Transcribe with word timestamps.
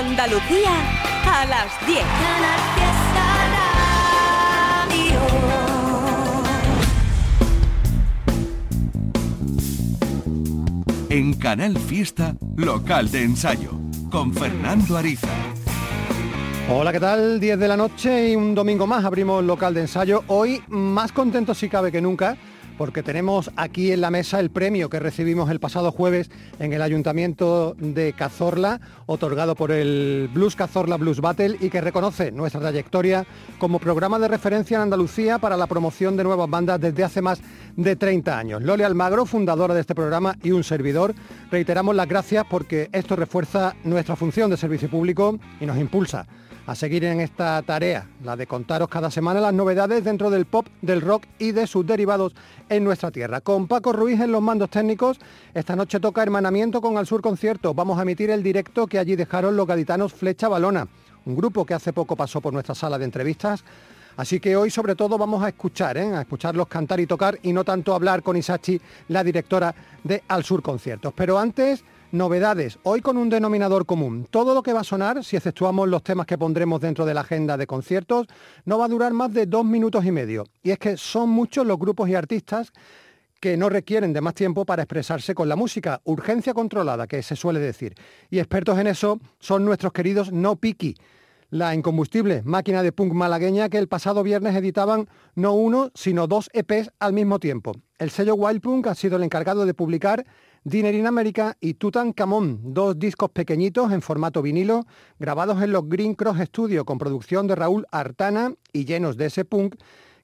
Andalucía 0.00 0.70
a 1.26 1.44
las 1.44 1.86
10. 1.86 1.98
En 11.10 11.34
Canal 11.34 11.76
Fiesta, 11.76 12.34
local 12.56 13.10
de 13.10 13.24
ensayo, 13.24 13.72
con 14.10 14.32
Fernando 14.32 14.96
Ariza. 14.96 15.28
Hola, 16.70 16.92
¿qué 16.92 17.00
tal? 17.00 17.38
10 17.38 17.58
de 17.58 17.68
la 17.68 17.76
noche 17.76 18.30
y 18.30 18.36
un 18.36 18.54
domingo 18.54 18.86
más 18.86 19.04
abrimos 19.04 19.44
local 19.44 19.74
de 19.74 19.82
ensayo. 19.82 20.24
Hoy 20.28 20.62
más 20.68 21.12
contentos 21.12 21.58
si 21.58 21.68
cabe 21.68 21.92
que 21.92 22.00
nunca 22.00 22.38
porque 22.80 23.02
tenemos 23.02 23.50
aquí 23.56 23.92
en 23.92 24.00
la 24.00 24.10
mesa 24.10 24.40
el 24.40 24.48
premio 24.48 24.88
que 24.88 24.98
recibimos 24.98 25.50
el 25.50 25.60
pasado 25.60 25.92
jueves 25.92 26.30
en 26.58 26.72
el 26.72 26.80
Ayuntamiento 26.80 27.74
de 27.76 28.14
Cazorla, 28.14 28.80
otorgado 29.04 29.54
por 29.54 29.70
el 29.70 30.30
Blues 30.32 30.56
Cazorla 30.56 30.96
Blues 30.96 31.20
Battle 31.20 31.58
y 31.60 31.68
que 31.68 31.82
reconoce 31.82 32.32
nuestra 32.32 32.58
trayectoria 32.58 33.26
como 33.58 33.80
programa 33.80 34.18
de 34.18 34.28
referencia 34.28 34.78
en 34.78 34.84
Andalucía 34.84 35.38
para 35.38 35.58
la 35.58 35.66
promoción 35.66 36.16
de 36.16 36.24
nuevas 36.24 36.48
bandas 36.48 36.80
desde 36.80 37.04
hace 37.04 37.20
más 37.20 37.42
de 37.76 37.96
30 37.96 38.38
años. 38.38 38.62
Loli 38.62 38.82
Almagro, 38.82 39.26
fundadora 39.26 39.74
de 39.74 39.82
este 39.82 39.94
programa 39.94 40.38
y 40.42 40.52
un 40.52 40.64
servidor, 40.64 41.14
reiteramos 41.50 41.94
las 41.94 42.08
gracias 42.08 42.46
porque 42.48 42.88
esto 42.92 43.14
refuerza 43.14 43.76
nuestra 43.84 44.16
función 44.16 44.48
de 44.48 44.56
servicio 44.56 44.88
público 44.88 45.38
y 45.60 45.66
nos 45.66 45.76
impulsa 45.76 46.26
a 46.66 46.74
seguir 46.74 47.04
en 47.04 47.20
esta 47.20 47.60
tarea, 47.62 48.06
la 48.22 48.36
de 48.36 48.46
contaros 48.46 48.88
cada 48.88 49.10
semana 49.10 49.40
las 49.40 49.54
novedades 49.54 50.04
dentro 50.04 50.30
del 50.30 50.46
pop, 50.46 50.66
del 50.82 51.00
rock 51.00 51.24
y 51.38 51.52
de 51.52 51.66
sus 51.66 51.86
derivados 51.86 52.34
en 52.68 52.84
nuestra 52.84 53.10
tierra. 53.10 53.40
Con 53.40 53.66
Paco 53.66 53.92
Ruiz 53.92 54.20
en 54.20 54.32
los 54.32 54.42
mandos 54.42 54.70
técnicos, 54.70 55.18
esta 55.54 55.74
noche 55.76 56.00
toca 56.00 56.22
hermanamiento 56.22 56.80
con 56.80 56.96
Al 56.96 57.06
Sur 57.06 57.22
Concierto. 57.22 57.74
Vamos 57.74 57.98
a 57.98 58.02
emitir 58.02 58.30
el 58.30 58.42
directo 58.42 58.86
que 58.86 58.98
allí 58.98 59.16
dejaron 59.16 59.56
los 59.56 59.66
gaditanos 59.66 60.12
Flecha 60.12 60.48
Balona, 60.48 60.86
un 61.24 61.36
grupo 61.36 61.64
que 61.64 61.74
hace 61.74 61.92
poco 61.92 62.16
pasó 62.16 62.40
por 62.40 62.52
nuestra 62.52 62.74
sala 62.74 62.98
de 62.98 63.04
entrevistas. 63.04 63.64
Así 64.16 64.38
que 64.38 64.56
hoy 64.56 64.70
sobre 64.70 64.96
todo 64.96 65.16
vamos 65.16 65.42
a 65.42 65.48
escuchar, 65.48 65.96
¿eh? 65.96 66.14
a 66.14 66.20
escucharlos 66.20 66.68
cantar 66.68 67.00
y 67.00 67.06
tocar 67.06 67.38
y 67.42 67.52
no 67.52 67.64
tanto 67.64 67.94
hablar 67.94 68.22
con 68.22 68.36
Isachi, 68.36 68.80
la 69.08 69.24
directora 69.24 69.74
de 70.04 70.22
Al 70.28 70.44
Sur 70.44 70.62
Conciertos. 70.62 71.12
Pero 71.16 71.38
antes 71.38 71.82
Novedades, 72.12 72.80
hoy 72.82 73.02
con 73.02 73.16
un 73.16 73.28
denominador 73.28 73.86
común. 73.86 74.26
Todo 74.28 74.52
lo 74.52 74.64
que 74.64 74.72
va 74.72 74.80
a 74.80 74.84
sonar, 74.84 75.22
si 75.22 75.36
exceptuamos 75.36 75.88
los 75.88 76.02
temas 76.02 76.26
que 76.26 76.36
pondremos 76.36 76.80
dentro 76.80 77.06
de 77.06 77.14
la 77.14 77.20
agenda 77.20 77.56
de 77.56 77.68
conciertos, 77.68 78.26
no 78.64 78.78
va 78.78 78.86
a 78.86 78.88
durar 78.88 79.12
más 79.12 79.32
de 79.32 79.46
dos 79.46 79.64
minutos 79.64 80.04
y 80.04 80.10
medio. 80.10 80.44
Y 80.60 80.72
es 80.72 80.78
que 80.78 80.96
son 80.96 81.30
muchos 81.30 81.64
los 81.64 81.78
grupos 81.78 82.08
y 82.08 82.16
artistas 82.16 82.72
que 83.38 83.56
no 83.56 83.68
requieren 83.68 84.12
de 84.12 84.20
más 84.20 84.34
tiempo 84.34 84.64
para 84.64 84.82
expresarse 84.82 85.36
con 85.36 85.48
la 85.48 85.54
música, 85.54 86.00
urgencia 86.02 86.52
controlada, 86.52 87.06
que 87.06 87.22
se 87.22 87.36
suele 87.36 87.60
decir. 87.60 87.94
Y 88.28 88.40
expertos 88.40 88.76
en 88.80 88.88
eso 88.88 89.20
son 89.38 89.64
nuestros 89.64 89.92
queridos 89.92 90.32
No 90.32 90.56
Piki, 90.56 90.96
la 91.50 91.74
incombustible 91.74 92.42
máquina 92.44 92.82
de 92.82 92.92
punk 92.92 93.12
malagueña 93.12 93.68
que 93.68 93.78
el 93.78 93.88
pasado 93.88 94.22
viernes 94.22 94.56
editaban 94.56 95.08
no 95.36 95.52
uno, 95.52 95.90
sino 95.94 96.26
dos 96.26 96.50
EPs 96.52 96.90
al 96.98 97.12
mismo 97.12 97.38
tiempo. 97.38 97.72
El 97.98 98.10
sello 98.10 98.34
Wild 98.34 98.60
Punk 98.60 98.86
ha 98.86 98.94
sido 98.94 99.16
el 99.16 99.24
encargado 99.24 99.66
de 99.66 99.74
publicar 99.74 100.24
Dinner 100.64 100.94
in 100.94 101.06
America 101.06 101.56
y 101.58 101.74
Tutankamón, 101.74 102.74
dos 102.74 102.98
discos 102.98 103.30
pequeñitos 103.30 103.92
en 103.92 104.02
formato 104.02 104.42
vinilo, 104.42 104.86
grabados 105.18 105.62
en 105.62 105.72
los 105.72 105.88
Green 105.88 106.14
Cross 106.14 106.38
Studio 106.46 106.84
con 106.84 106.98
producción 106.98 107.46
de 107.46 107.54
Raúl 107.54 107.86
Artana 107.90 108.54
y 108.72 108.84
llenos 108.84 109.16
de 109.16 109.26
ese 109.26 109.46
punk 109.46 109.76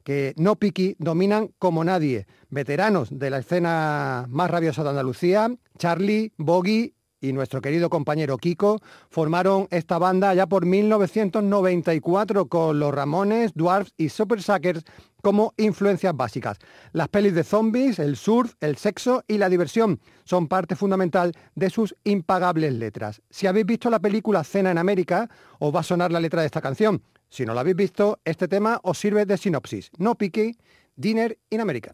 que 0.05 0.35
no 0.37 0.57
piqui 0.57 0.95
dominan 0.99 1.51
como 1.59 1.85
nadie. 1.85 2.27
Veteranos 2.51 3.09
de 3.11 3.31
la 3.31 3.39
escena 3.39 4.27
más 4.29 4.51
rabiosa 4.51 4.83
de 4.85 4.91
Andalucía, 4.91 5.51
Charlie, 5.79 6.33
Boggy 6.37 6.96
y 7.27 7.33
nuestro 7.33 7.61
querido 7.61 7.91
compañero 7.91 8.39
Kiko 8.39 8.81
formaron 9.11 9.67
esta 9.71 9.99
banda 9.99 10.33
ya 10.35 10.47
por 10.47 10.65
1994 10.65 12.47
con 12.47 12.79
los 12.79 12.95
Ramones, 12.95 13.53
Dwarfs 13.55 13.93
y 13.97 14.09
Super 14.09 14.43
Suckers 14.43 14.85
como 15.23 15.55
influencias 15.57 16.17
básicas. 16.17 16.59
Las 16.93 17.09
pelis 17.09 17.35
de 17.35 17.43
zombies, 17.43 17.99
el 17.99 18.17
surf, 18.17 18.55
el 18.61 18.77
sexo 18.77 19.25
y 19.27 19.39
la 19.39 19.49
diversión 19.49 20.01
son 20.25 20.47
parte 20.47 20.77
fundamental 20.77 21.33
de 21.57 21.69
sus 21.71 21.97
impagables 22.05 22.73
letras. 22.73 23.23
Si 23.29 23.47
habéis 23.47 23.67
visto 23.67 23.91
la 23.91 23.99
película 23.99 24.45
Cena 24.45 24.71
en 24.71 24.79
América, 24.79 25.29
os 25.59 25.75
va 25.75 25.81
a 25.81 25.83
sonar 25.83 26.13
la 26.13 26.21
letra 26.21 26.43
de 26.43 26.47
esta 26.47 26.61
canción. 26.61 27.03
Si 27.29 27.45
no 27.45 27.55
la 27.55 27.63
habéis 27.63 27.77
visto, 27.77 28.21
este 28.25 28.47
tema 28.47 28.79
os 28.85 28.99
sirve 28.99 29.27
de 29.27 29.37
sinopsis. 29.37 29.91
No 29.99 30.15
pique, 30.15 30.57
Dinner 30.95 31.37
in 31.51 31.61
America. 31.61 31.93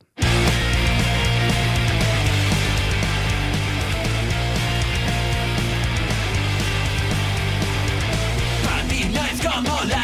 Come 9.53 9.67
on, 9.67 10.02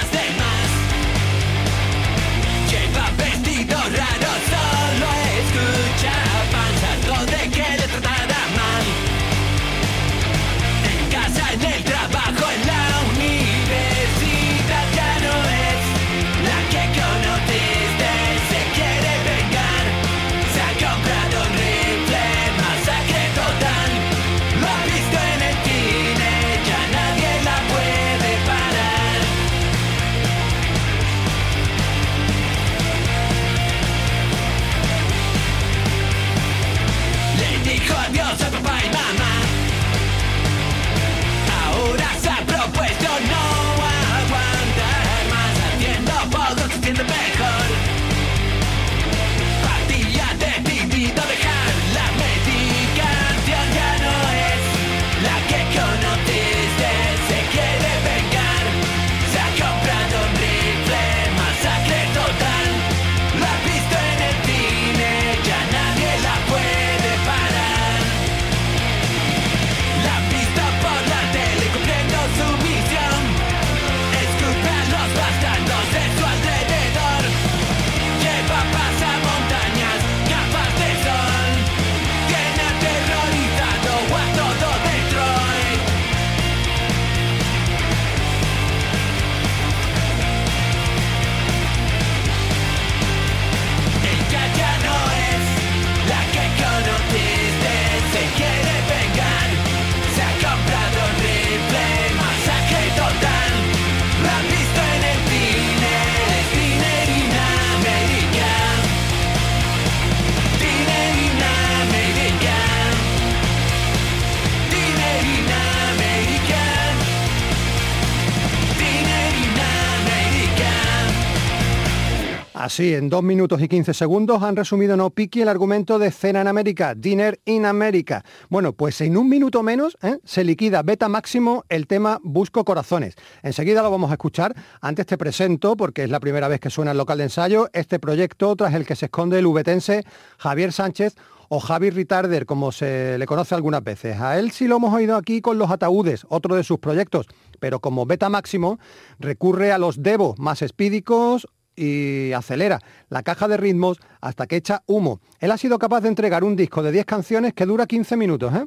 Sí, 122.79 122.95
en 122.95 123.09
dos 123.09 123.25
minutos 123.25 123.61
y 123.61 123.67
15 123.67 123.93
segundos 123.93 124.41
han 124.45 124.55
resumido 124.55 124.97
No 124.97 125.11
Piqui 125.11 125.43
el 125.43 125.49
argumento 125.49 125.99
de 125.99 126.13
Cena 126.13 126.43
en 126.43 126.47
América, 126.47 126.95
Dinner 126.95 127.41
in 127.45 127.67
America. 127.67 128.25
Bueno, 128.51 128.73
pues 128.73 129.01
en 129.01 129.17
un 129.17 129.29
minuto 129.29 129.65
menos 129.65 129.99
¿eh? 130.01 130.21
se 130.23 130.45
liquida 130.45 130.85
beta 130.85 131.09
máximo 131.09 131.65
el 131.71 131.89
tema 131.89 132.21
Busco 132.23 132.65
Corazones. 132.65 133.17
Enseguida 133.43 133.83
lo 133.83 133.91
vamos 133.91 134.13
a 134.13 134.15
escuchar. 134.15 134.55
Antes 134.81 135.07
te 135.07 135.19
presento, 135.19 135.77
porque 135.77 136.05
es 136.05 136.11
la 136.11 136.21
primera 136.21 136.47
vez 136.47 136.61
que 136.61 136.71
suena 136.71 136.93
el 136.93 136.99
local 136.99 137.19
de 137.19 137.25
ensayo, 137.25 137.69
este 137.73 137.99
proyecto 137.99 138.55
tras 138.55 138.73
el 138.75 138.87
que 138.87 138.95
se 138.95 139.07
esconde 139.07 139.41
el 139.41 139.47
ubetense 139.47 140.05
Javier 140.39 140.73
Sánchez 140.73 141.17
o 141.49 141.59
Javi 141.59 141.91
Ritarder, 141.91 142.47
como 142.47 142.71
se 142.71 143.19
le 143.19 143.27
conoce 143.27 143.57
algunas 143.57 143.83
veces. 143.83 144.21
A 144.21 144.39
él 144.39 144.53
sí 144.53 144.69
lo 144.69 144.77
hemos 144.77 144.95
oído 144.95 145.17
aquí 145.17 145.41
con 145.41 145.59
los 145.59 145.73
ataúdes, 145.73 146.27
otro 146.29 146.55
de 146.55 146.63
sus 146.63 146.79
proyectos, 146.79 147.27
pero 147.59 147.81
como 147.81 148.07
beta 148.07 148.29
máximo 148.29 148.79
recurre 149.19 149.73
a 149.73 149.79
los 149.79 150.01
Devo 150.01 150.37
más 150.39 150.63
espídicos 150.63 151.49
y 151.79 152.33
acelera 152.33 152.81
la 153.09 153.23
caja 153.23 153.49
de 153.49 153.57
ritmos 153.57 153.99
hasta 154.21 154.47
que 154.47 154.57
echa 154.57 154.83
humo. 154.87 155.21
Él 155.39 155.53
ha 155.53 155.59
sido 155.59 155.79
capaz 155.79 156.01
de 156.01 156.09
entregar 156.09 156.45
un 156.45 156.57
disco 156.57 156.83
de 156.83 156.93
10 156.93 157.07
canciones 157.07 157.55
que 157.55 157.67
dura 157.67 157.87
15 157.87 158.17
minutos. 158.17 158.53
¿eh? 158.55 158.67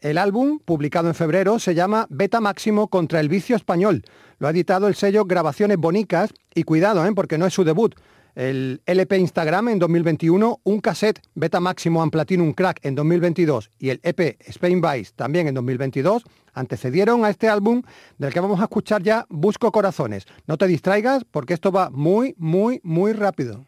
El 0.00 0.18
álbum, 0.18 0.58
publicado 0.58 1.08
en 1.08 1.14
febrero, 1.14 1.58
se 1.58 1.74
llama 1.74 2.06
Beta 2.10 2.40
Máximo 2.40 2.88
contra 2.88 3.20
el 3.20 3.28
vicio 3.28 3.56
español. 3.56 4.04
Lo 4.38 4.46
ha 4.46 4.50
editado 4.50 4.86
el 4.88 4.94
sello 4.94 5.24
Grabaciones 5.24 5.78
Bonicas 5.78 6.32
y 6.54 6.62
cuidado, 6.62 7.04
¿eh? 7.04 7.12
porque 7.14 7.38
no 7.38 7.46
es 7.46 7.54
su 7.54 7.64
debut. 7.64 7.94
El 8.36 8.82
LP 8.84 9.16
Instagram 9.16 9.70
en 9.70 9.78
2021, 9.78 10.60
un 10.62 10.80
cassette 10.82 11.22
Beta 11.34 11.58
Máximo 11.58 12.02
and 12.02 12.12
Platinum 12.12 12.52
Crack 12.52 12.84
en 12.84 12.94
2022 12.94 13.70
y 13.78 13.88
el 13.88 14.00
EP 14.02 14.36
Spain 14.46 14.82
Vice 14.82 15.12
también 15.16 15.48
en 15.48 15.54
2022 15.54 16.22
antecedieron 16.52 17.24
a 17.24 17.30
este 17.30 17.48
álbum 17.48 17.80
del 18.18 18.34
que 18.34 18.40
vamos 18.40 18.60
a 18.60 18.64
escuchar 18.64 19.02
ya 19.02 19.24
Busco 19.30 19.72
Corazones. 19.72 20.26
No 20.46 20.58
te 20.58 20.66
distraigas 20.66 21.24
porque 21.24 21.54
esto 21.54 21.72
va 21.72 21.88
muy, 21.88 22.34
muy, 22.36 22.78
muy 22.84 23.14
rápido. 23.14 23.64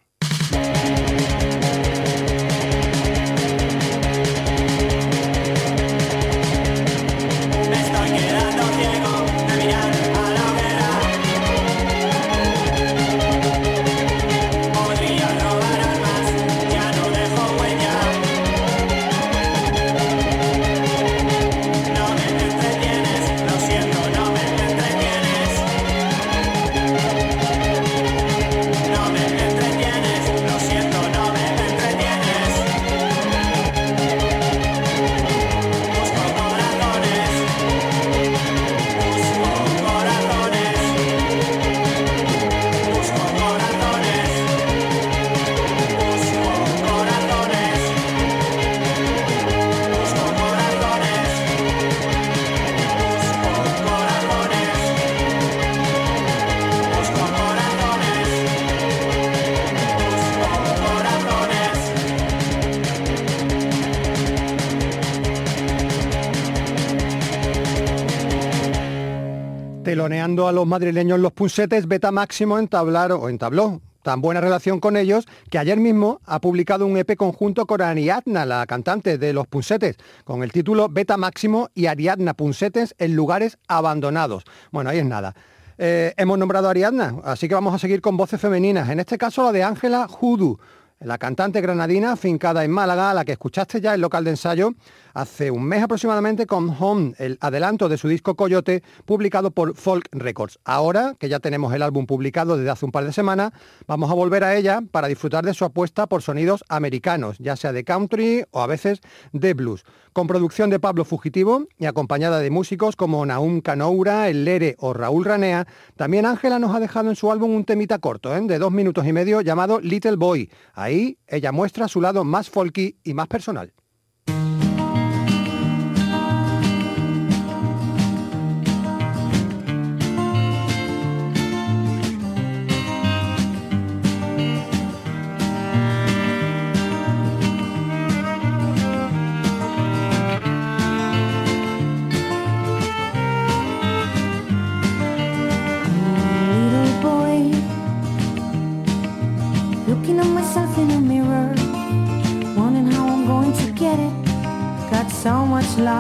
A 70.29 70.53
los 70.53 70.67
madrileños 70.67 71.19
los 71.19 71.33
punsetes, 71.33 71.89
Beta 71.89 72.13
Máximo 72.13 72.59
entablaron, 72.59 73.19
o 73.23 73.29
entabló 73.31 73.81
tan 74.03 74.21
buena 74.21 74.43
relación 74.43 74.79
con 74.79 74.97
ellos 74.97 75.25
que 75.51 75.59
ayer 75.59 75.79
mismo 75.79 76.21
ha 76.27 76.39
publicado 76.39 76.87
un 76.87 76.99
EP 76.99 77.17
conjunto 77.17 77.67
con 77.67 77.81
Ariadna, 77.81 78.45
la 78.45 78.67
cantante 78.67 79.17
de 79.17 79.33
Los 79.33 79.47
Punsetes, 79.47 79.97
con 80.25 80.43
el 80.43 80.53
título 80.53 80.89
Beta 80.91 81.17
Máximo 81.17 81.71
y 81.75 81.87
Ariadna 81.87 82.35
Punsetes 82.35 82.95
en 82.99 83.17
lugares 83.17 83.59
abandonados. 83.69 84.45
Bueno, 84.71 84.91
ahí 84.91 84.99
es 84.99 85.07
nada. 85.07 85.35
Eh, 85.79 86.13
hemos 86.19 86.39
nombrado 86.39 86.69
a 86.69 86.73
Ariadna, 86.73 87.17
así 87.25 87.49
que 87.49 87.55
vamos 87.55 87.75
a 87.75 87.79
seguir 87.79 88.03
con 88.03 88.19
voces 88.19 88.41
femeninas, 88.41 88.91
en 88.91 89.01
este 89.01 89.17
caso 89.17 89.45
la 89.45 89.53
de 89.53 89.63
Ángela 89.63 90.07
Judu, 90.09 90.59
la 91.01 91.17
cantante 91.17 91.61
granadina 91.61 92.17
fincada 92.17 92.65
en 92.65 92.71
Málaga, 92.71 93.15
la 93.15 93.25
que 93.25 93.33
escuchaste 93.33 93.81
ya 93.81 93.95
en 93.95 94.01
local 94.01 94.25
de 94.25 94.31
ensayo 94.31 94.75
hace 95.19 95.51
un 95.51 95.65
mes 95.65 95.83
aproximadamente 95.83 96.47
con 96.47 96.71
Home, 96.79 97.13
el 97.19 97.39
adelanto 97.41 97.89
de 97.89 97.99
su 97.99 98.07
disco 98.07 98.37
Coyote, 98.37 98.85
publicado 99.05 99.51
por 99.51 99.75
Folk 99.75 100.09
Records. 100.13 100.61
Ahora, 100.65 101.17
que 101.19 101.29
ya 101.29 101.41
tenemos 101.41 101.75
el 101.75 101.83
álbum 101.83 102.07
publicado 102.07 102.57
desde 102.57 102.71
hace 102.71 102.85
un 102.85 102.93
par 102.93 103.05
de 103.05 103.13
semanas, 103.13 103.51
vamos 103.89 104.13
a 104.13 104.15
volver 104.15 104.45
a 104.45 104.55
ella 104.55 104.81
para 104.93 105.09
disfrutar 105.09 105.45
de 105.45 105.55
su 105.55 105.65
apuesta 105.65 106.07
por 106.07 106.23
sonidos 106.23 106.63
americanos, 106.69 107.37
ya 107.41 107.57
sea 107.57 107.73
de 107.73 107.83
country 107.83 108.45
o 108.53 108.61
a 108.61 108.69
veces 108.69 109.01
de 109.33 109.55
blues. 109.55 109.85
Con 110.13 110.29
producción 110.29 110.71
de 110.71 110.79
Pablo 110.79 111.05
Fugitivo 111.05 111.67
y 111.79 111.87
acompañada 111.87 112.39
de 112.39 112.51
músicos 112.51 112.95
como 112.95 113.27
Naum 113.27 113.61
Canoura, 113.61 114.29
El 114.29 114.45
Lere 114.45 114.77
o 114.79 114.93
Raúl 114.93 115.25
Ranea, 115.25 115.67
también 115.97 116.27
Ángela 116.27 116.61
nos 116.61 116.77
ha 116.77 116.81
dejado 116.81 117.11
en 117.11 117.17
su 117.17 117.33
álbum 117.33 117.57
un 117.57 117.65
temita 117.65 117.99
corto, 117.99 118.37
¿eh? 118.37 118.41
de 118.43 118.59
dos 118.61 118.71
minutos 118.71 119.05
y 119.05 119.13
medio, 119.13 119.41
llamado 119.41 119.81
Little 119.81 120.15
Boy. 120.15 120.49
Ahí 120.75 121.19
ella 121.27 121.51
muestra 121.51 121.89
su 121.89 122.01
lado 122.01 122.23
más 122.23 122.49
folky 122.49 122.99
y 123.03 123.15
más 123.15 123.27
personal. 123.27 123.73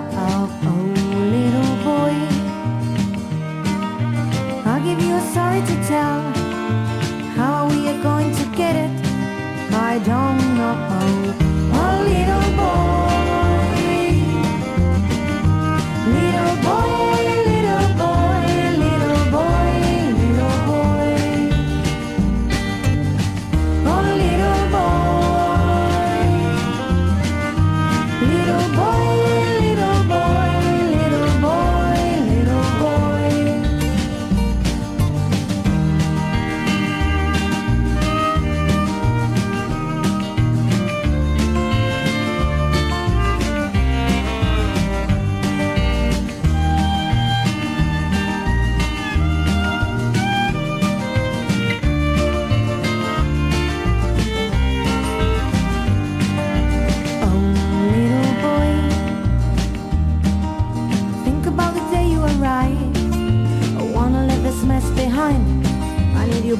of 0.04 0.50
oh 0.64 0.84
little 1.34 1.74
boy 1.82 2.14
I'll 4.68 4.82
give 4.84 5.00
you 5.02 5.14
a 5.16 5.20
story 5.32 5.60
to 5.62 5.88
tell. 5.88 6.20
How 7.34 7.68
we 7.68 7.88
are 7.88 8.02
going 8.02 8.34
to 8.34 8.44
get 8.56 8.76
it 8.76 8.92
I 9.74 9.98
don't 9.98 10.38
know. 10.56 10.76
Oh 11.72 11.96
little 12.06 12.56
boy 12.56 12.97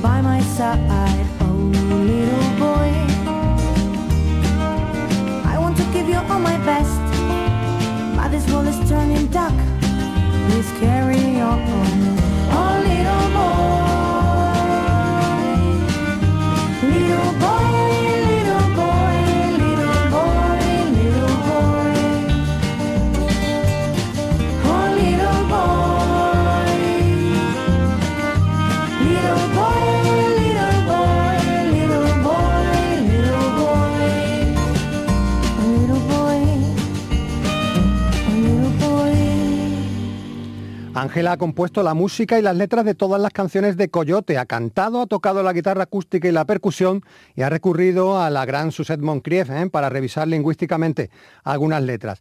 by 0.02 0.20
my 0.20 0.40
side, 0.40 1.26
oh 1.40 1.54
little 2.10 2.50
boy. 2.58 2.90
I 5.44 5.56
want 5.58 5.76
to 5.78 5.84
give 5.92 6.08
you 6.08 6.16
all 6.16 6.40
my 6.40 6.56
best, 6.64 7.00
but 8.16 8.28
this 8.28 8.48
world 8.50 8.66
is 8.66 8.78
turning 8.88 9.26
dark. 9.28 9.54
Please 10.48 10.70
carry 10.78 11.40
on. 11.40 12.17
Ángela 41.08 41.32
ha 41.32 41.36
compuesto 41.38 41.82
la 41.82 41.94
música 41.94 42.38
y 42.38 42.42
las 42.42 42.54
letras 42.54 42.84
de 42.84 42.94
todas 42.94 43.18
las 43.18 43.32
canciones 43.32 43.78
de 43.78 43.88
Coyote, 43.88 44.36
ha 44.36 44.44
cantado, 44.44 45.00
ha 45.00 45.06
tocado 45.06 45.42
la 45.42 45.54
guitarra 45.54 45.84
acústica 45.84 46.28
y 46.28 46.32
la 46.32 46.44
percusión 46.44 47.02
y 47.34 47.40
ha 47.40 47.48
recurrido 47.48 48.20
a 48.20 48.28
la 48.28 48.44
gran 48.44 48.72
Suzette 48.72 49.00
Moncrief 49.00 49.48
¿eh? 49.48 49.70
para 49.70 49.88
revisar 49.88 50.28
lingüísticamente 50.28 51.08
algunas 51.44 51.82
letras. 51.82 52.20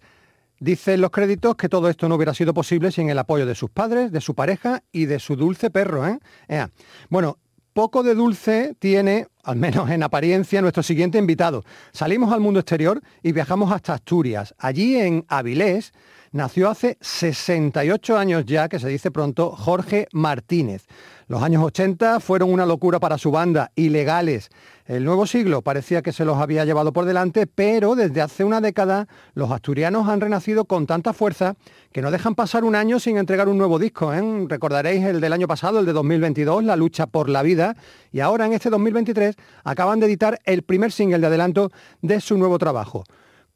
Dicen 0.61 1.01
los 1.01 1.11
créditos 1.11 1.57
que 1.57 1.67
todo 1.67 1.89
esto 1.89 2.07
no 2.07 2.15
hubiera 2.15 2.33
sido 2.33 2.53
posible 2.53 2.93
sin 2.93 3.09
el 3.09 3.19
apoyo 3.19 3.45
de 3.45 3.55
sus 3.55 3.69
padres, 3.69 4.09
de 4.13 4.21
su 4.21 4.35
pareja 4.35 4.81
y 4.93 5.05
de 5.05 5.19
su 5.19 5.35
dulce 5.35 5.69
perro. 5.69 6.07
¿eh? 6.07 6.67
Bueno, 7.09 7.39
poco 7.73 8.03
de 8.03 8.15
dulce 8.15 8.73
tiene, 8.79 9.27
al 9.43 9.57
menos 9.57 9.89
en 9.89 10.01
apariencia, 10.01 10.61
nuestro 10.61 10.81
siguiente 10.81 11.17
invitado. 11.17 11.65
Salimos 11.91 12.31
al 12.31 12.39
mundo 12.39 12.61
exterior 12.61 13.01
y 13.21 13.33
viajamos 13.33 13.69
hasta 13.69 13.95
Asturias. 13.95 14.55
Allí 14.57 14.95
en 14.95 15.25
Avilés 15.27 15.91
nació 16.37 16.69
hace 16.69 16.97
68 17.01 18.17
años 18.17 18.45
ya, 18.45 18.69
que 18.69 18.79
se 18.79 18.87
dice 18.87 19.09
pronto, 19.11 19.51
Jorge 19.51 20.07
Martínez. 20.13 20.85
Los 21.27 21.41
años 21.41 21.63
80 21.63 22.19
fueron 22.19 22.53
una 22.53 22.65
locura 22.65 22.99
para 22.99 23.17
su 23.17 23.31
banda, 23.31 23.71
ilegales. 23.75 24.49
El 24.85 25.03
nuevo 25.03 25.25
siglo 25.25 25.63
parecía 25.63 26.01
que 26.01 26.13
se 26.13 26.23
los 26.23 26.37
había 26.37 26.63
llevado 26.63 26.93
por 26.93 27.05
delante, 27.05 27.47
pero 27.47 27.95
desde 27.95 28.21
hace 28.21 28.43
una 28.43 28.61
década 28.61 29.07
los 29.33 29.51
asturianos 29.51 30.07
han 30.07 30.21
renacido 30.21 30.65
con 30.65 30.85
tanta 30.85 31.11
fuerza 31.11 31.55
que 31.91 32.01
no 32.01 32.11
dejan 32.11 32.35
pasar 32.35 32.63
un 32.63 32.75
año 32.75 32.99
sin 32.99 33.17
entregar 33.17 33.49
un 33.49 33.57
nuevo 33.57 33.79
disco. 33.79 34.13
¿eh? 34.13 34.21
Recordaréis 34.47 35.03
el 35.03 35.19
del 35.19 35.33
año 35.33 35.47
pasado, 35.47 35.79
el 35.79 35.85
de 35.87 35.93
2022, 35.93 36.63
La 36.63 36.75
lucha 36.75 37.07
por 37.07 37.29
la 37.29 37.41
vida, 37.41 37.75
y 38.13 38.19
ahora 38.21 38.45
en 38.45 38.53
este 38.53 38.69
2023 38.69 39.35
acaban 39.63 39.99
de 39.99 40.05
editar 40.05 40.39
el 40.45 40.61
primer 40.61 40.91
single 40.91 41.19
de 41.19 41.27
adelanto 41.27 41.71
de 42.01 42.21
su 42.21 42.37
nuevo 42.37 42.59
trabajo 42.59 43.03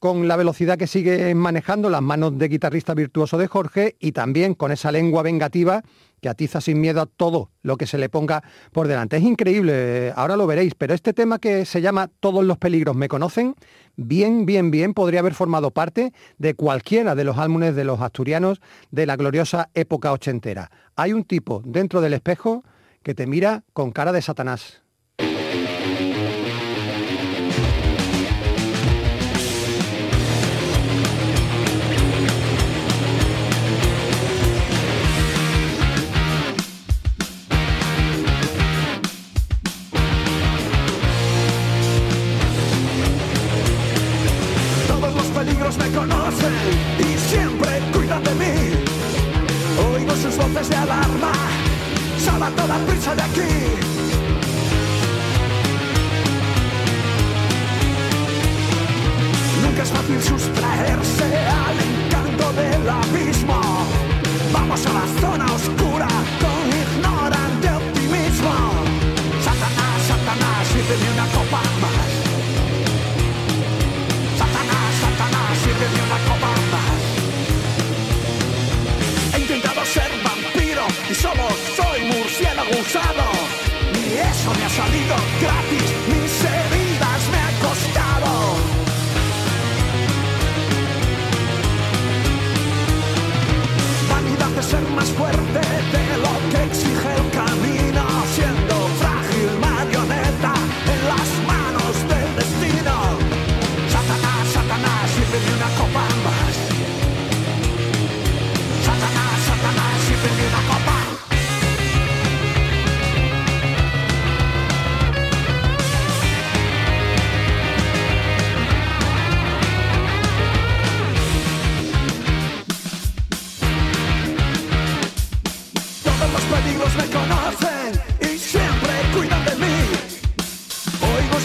con 0.01 0.27
la 0.27 0.35
velocidad 0.35 0.79
que 0.79 0.87
sigue 0.87 1.35
manejando 1.35 1.87
las 1.87 2.01
manos 2.01 2.35
de 2.35 2.47
guitarrista 2.47 2.95
virtuoso 2.95 3.37
de 3.37 3.45
Jorge 3.45 3.97
y 3.99 4.13
también 4.13 4.55
con 4.55 4.71
esa 4.71 4.91
lengua 4.91 5.21
vengativa 5.21 5.83
que 6.19 6.27
atiza 6.27 6.59
sin 6.59 6.81
miedo 6.81 7.01
a 7.01 7.05
todo 7.05 7.51
lo 7.61 7.77
que 7.77 7.85
se 7.85 7.99
le 7.99 8.09
ponga 8.09 8.41
por 8.71 8.87
delante. 8.87 9.17
Es 9.17 9.23
increíble, 9.23 10.11
ahora 10.15 10.37
lo 10.37 10.47
veréis, 10.47 10.73
pero 10.73 10.95
este 10.95 11.13
tema 11.13 11.37
que 11.37 11.65
se 11.65 11.81
llama 11.81 12.09
Todos 12.19 12.43
los 12.43 12.57
peligros 12.57 12.95
me 12.95 13.07
conocen, 13.07 13.53
bien, 13.95 14.47
bien, 14.47 14.71
bien 14.71 14.95
podría 14.95 15.19
haber 15.19 15.35
formado 15.35 15.69
parte 15.69 16.13
de 16.39 16.55
cualquiera 16.55 17.13
de 17.13 17.23
los 17.23 17.37
álbumes 17.37 17.75
de 17.75 17.83
los 17.83 18.01
asturianos 18.01 18.59
de 18.89 19.05
la 19.05 19.17
gloriosa 19.17 19.69
época 19.75 20.11
ochentera. 20.11 20.71
Hay 20.95 21.13
un 21.13 21.25
tipo 21.25 21.61
dentro 21.63 22.01
del 22.01 22.13
espejo 22.13 22.63
que 23.03 23.13
te 23.13 23.27
mira 23.27 23.63
con 23.73 23.91
cara 23.91 24.11
de 24.11 24.23
Satanás. 24.23 24.80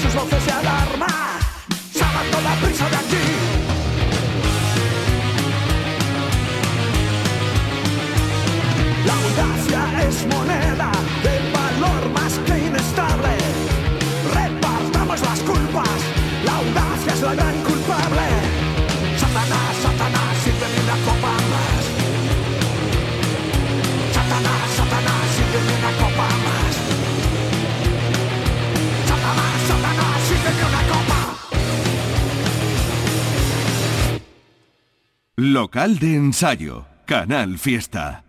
sus 0.02 0.14
voces 0.14 0.44
de 0.44 0.52
alarma, 0.52 1.06
salvando 1.92 2.40
la 2.42 2.54
prisa 2.56 2.88
de 2.90 2.96
aquí. 2.96 3.26
La 9.06 9.14
audacia 9.14 10.08
es 10.08 10.26
moneda 10.26 10.90
de 11.22 11.34
valor 11.58 12.10
más 12.12 12.32
que 12.46 12.66
inestable. 12.66 13.36
Repartamos 14.34 15.20
las 15.20 15.40
culpas, 15.40 15.98
la 16.44 16.56
audacia 16.56 17.12
es 17.14 17.20
la 17.22 17.34
gran 17.34 17.56
culpable. 17.62 18.45
Local 35.38 35.98
de 35.98 36.14
ensayo, 36.14 36.86
Canal 37.04 37.58
Fiesta. 37.58 38.24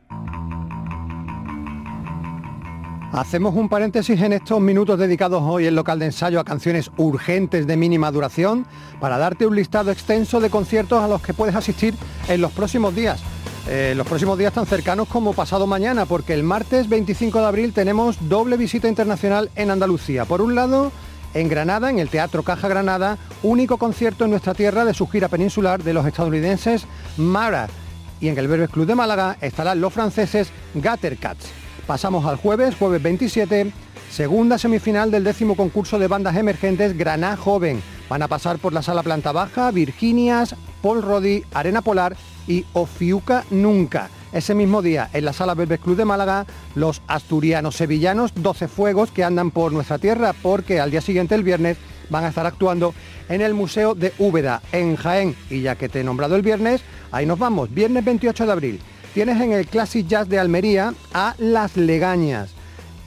Hacemos 3.13 3.55
un 3.55 3.69
paréntesis 3.69 4.21
en 4.21 4.33
estos 4.33 4.59
minutos 4.59 4.99
dedicados 4.99 5.41
hoy 5.41 5.67
en 5.67 5.75
local 5.75 5.99
de 5.99 6.07
ensayo 6.07 6.37
a 6.37 6.43
canciones 6.43 6.91
urgentes 6.97 7.65
de 7.65 7.77
mínima 7.77 8.11
duración 8.11 8.67
para 8.99 9.17
darte 9.17 9.47
un 9.47 9.55
listado 9.55 9.89
extenso 9.89 10.41
de 10.41 10.49
conciertos 10.49 11.01
a 11.01 11.07
los 11.07 11.21
que 11.21 11.33
puedes 11.33 11.55
asistir 11.55 11.95
en 12.27 12.41
los 12.41 12.51
próximos 12.51 12.93
días. 12.93 13.23
Eh, 13.69 13.93
los 13.95 14.05
próximos 14.05 14.37
días 14.37 14.51
tan 14.51 14.65
cercanos 14.65 15.07
como 15.07 15.31
pasado 15.31 15.65
mañana, 15.65 16.05
porque 16.05 16.33
el 16.33 16.43
martes 16.43 16.89
25 16.89 17.39
de 17.39 17.45
abril 17.45 17.71
tenemos 17.71 18.17
doble 18.27 18.57
visita 18.57 18.89
internacional 18.89 19.49
en 19.55 19.71
Andalucía. 19.71 20.25
Por 20.25 20.41
un 20.41 20.55
lado, 20.55 20.91
en 21.39 21.49
Granada, 21.49 21.89
en 21.91 21.99
el 21.99 22.09
Teatro 22.09 22.41
Caja 22.41 22.67
Granada, 22.67 23.17
único 23.43 23.77
concierto 23.77 24.25
en 24.25 24.31
nuestra 24.31 24.55
tierra 24.55 24.85
de 24.85 24.95
su 24.95 25.07
gira 25.07 25.27
peninsular 25.27 25.83
de 25.83 25.93
los 25.93 26.05
estadounidenses 26.05 26.87
Mara. 27.17 27.67
Y 28.19 28.29
en 28.29 28.37
el 28.37 28.47
Verbes 28.47 28.71
Club 28.71 28.87
de 28.87 28.95
Málaga 28.95 29.37
estarán 29.39 29.79
los 29.79 29.93
franceses 29.93 30.51
Cats. 30.81 31.45
Pasamos 31.85 32.25
al 32.25 32.37
jueves, 32.37 32.75
jueves 32.75 33.03
27, 33.03 33.71
segunda 34.09 34.57
semifinal 34.57 35.11
del 35.11 35.23
décimo 35.23 35.55
concurso 35.55 35.99
de 35.99 36.07
bandas 36.07 36.35
emergentes 36.35 36.97
Graná 36.97 37.37
Joven. 37.37 37.83
Van 38.09 38.23
a 38.23 38.27
pasar 38.27 38.57
por 38.57 38.73
la 38.73 38.81
sala 38.81 39.03
planta 39.03 39.31
baja 39.31 39.69
Virginias, 39.69 40.55
Paul 40.81 41.03
Rodi, 41.03 41.43
Arena 41.53 41.83
Polar 41.83 42.17
y 42.47 42.65
Ofiuca 42.73 43.45
Nunca. 43.51 44.09
Ese 44.33 44.53
mismo 44.53 44.81
día, 44.81 45.09
en 45.13 45.25
la 45.25 45.33
Sala 45.33 45.55
Belves 45.55 45.79
Club 45.79 45.95
de 45.95 46.05
Málaga, 46.05 46.45
los 46.75 47.01
asturianos 47.07 47.75
sevillanos 47.75 48.33
12 48.35 48.67
fuegos 48.67 49.11
que 49.11 49.23
andan 49.23 49.51
por 49.51 49.71
nuestra 49.71 49.97
tierra 49.97 50.33
porque 50.41 50.79
al 50.79 50.91
día 50.91 51.01
siguiente, 51.01 51.33
el 51.33 51.43
viernes, 51.43 51.77
van 52.09 52.25
a 52.25 52.29
estar 52.29 52.45
actuando 52.45 52.93
en 53.29 53.41
el 53.41 53.53
Museo 53.53 53.95
de 53.95 54.13
Úbeda, 54.19 54.61
en 54.71 54.95
Jaén. 54.95 55.35
Y 55.49 55.61
ya 55.61 55.75
que 55.75 55.89
te 55.89 56.01
he 56.01 56.03
nombrado 56.03 56.35
el 56.35 56.41
viernes, 56.41 56.81
ahí 57.11 57.25
nos 57.25 57.39
vamos, 57.39 57.73
viernes 57.73 58.03
28 58.03 58.45
de 58.45 58.51
abril. 58.51 58.79
Tienes 59.13 59.41
en 59.41 59.53
el 59.53 59.65
Classic 59.67 60.05
Jazz 60.05 60.27
de 60.27 60.39
Almería 60.39 60.93
a 61.13 61.33
Las 61.37 61.77
Legañas. 61.77 62.51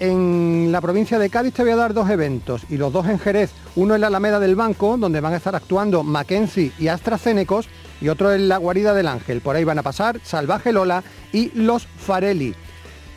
En 0.01 0.73
la 0.73 0.81
provincia 0.81 1.19
de 1.19 1.29
Cádiz 1.29 1.53
te 1.53 1.63
voy 1.63 1.73
a 1.73 1.77
dar 1.77 1.93
dos 1.93 2.09
eventos 2.09 2.63
y 2.71 2.79
los 2.79 2.91
dos 2.91 3.07
en 3.07 3.19
Jerez. 3.19 3.51
Uno 3.77 3.95
en 3.95 4.01
la 4.01 4.07
Alameda 4.07 4.41
del 4.41 4.57
Banco, 4.57 4.97
donde 4.97 5.21
van 5.21 5.35
a 5.35 5.37
estar 5.37 5.55
actuando 5.55 6.03
Mackenzie 6.03 6.73
y 6.79 6.89
AstraZeneca 6.89 7.61
y 8.01 8.09
otro 8.09 8.33
en 8.33 8.49
La 8.49 8.57
Guarida 8.59 8.95
del 8.95 9.09
Ángel. 9.09 9.41
Por 9.41 9.57
ahí 9.57 9.65
van 9.65 9.79
a 9.79 9.83
pasar 9.83 10.21
Salvaje 10.23 10.73
Lola 10.73 11.03
y 11.33 11.51
Los 11.55 11.87
Farelli. 11.87 12.55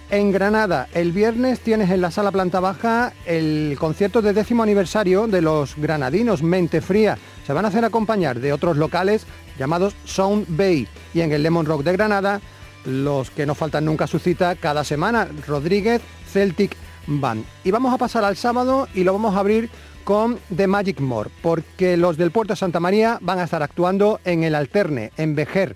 En 0.09 0.31
Granada, 0.31 0.89
el 0.93 1.11
viernes 1.11 1.59
tienes 1.61 1.89
en 1.89 2.01
la 2.01 2.11
sala 2.11 2.31
planta 2.31 2.59
baja 2.59 3.13
el 3.25 3.75
concierto 3.79 4.21
de 4.21 4.33
décimo 4.33 4.61
aniversario 4.61 5.25
de 5.25 5.41
los 5.41 5.75
granadinos 5.75 6.43
Mente 6.43 6.81
Fría. 6.81 7.17
Se 7.47 7.53
van 7.53 7.65
a 7.65 7.69
hacer 7.69 7.83
acompañar 7.83 8.39
de 8.39 8.53
otros 8.53 8.77
locales 8.77 9.25
llamados 9.57 9.95
Sound 10.05 10.45
Bay. 10.49 10.87
Y 11.15 11.21
en 11.21 11.31
el 11.31 11.41
Lemon 11.41 11.65
Rock 11.65 11.83
de 11.83 11.93
Granada, 11.93 12.41
los 12.85 13.31
que 13.31 13.47
no 13.47 13.55
faltan 13.55 13.85
nunca 13.85 14.05
su 14.05 14.19
cita 14.19 14.55
cada 14.55 14.83
semana, 14.83 15.27
Rodríguez 15.47 16.01
Celtic 16.31 16.75
Band. 17.07 17.43
Y 17.63 17.71
vamos 17.71 17.91
a 17.91 17.97
pasar 17.97 18.23
al 18.23 18.37
sábado 18.37 18.87
y 18.93 19.03
lo 19.03 19.13
vamos 19.13 19.35
a 19.35 19.39
abrir 19.39 19.71
con 20.03 20.39
The 20.55 20.67
Magic 20.67 20.99
More, 20.99 21.29
porque 21.41 21.97
los 21.97 22.17
del 22.17 22.31
Puerto 22.31 22.53
de 22.53 22.57
Santa 22.57 22.79
María 22.79 23.17
van 23.21 23.39
a 23.39 23.43
estar 23.43 23.63
actuando 23.63 24.19
en 24.25 24.43
el 24.43 24.55
Alterne, 24.55 25.11
en 25.17 25.35
Vejer. 25.35 25.75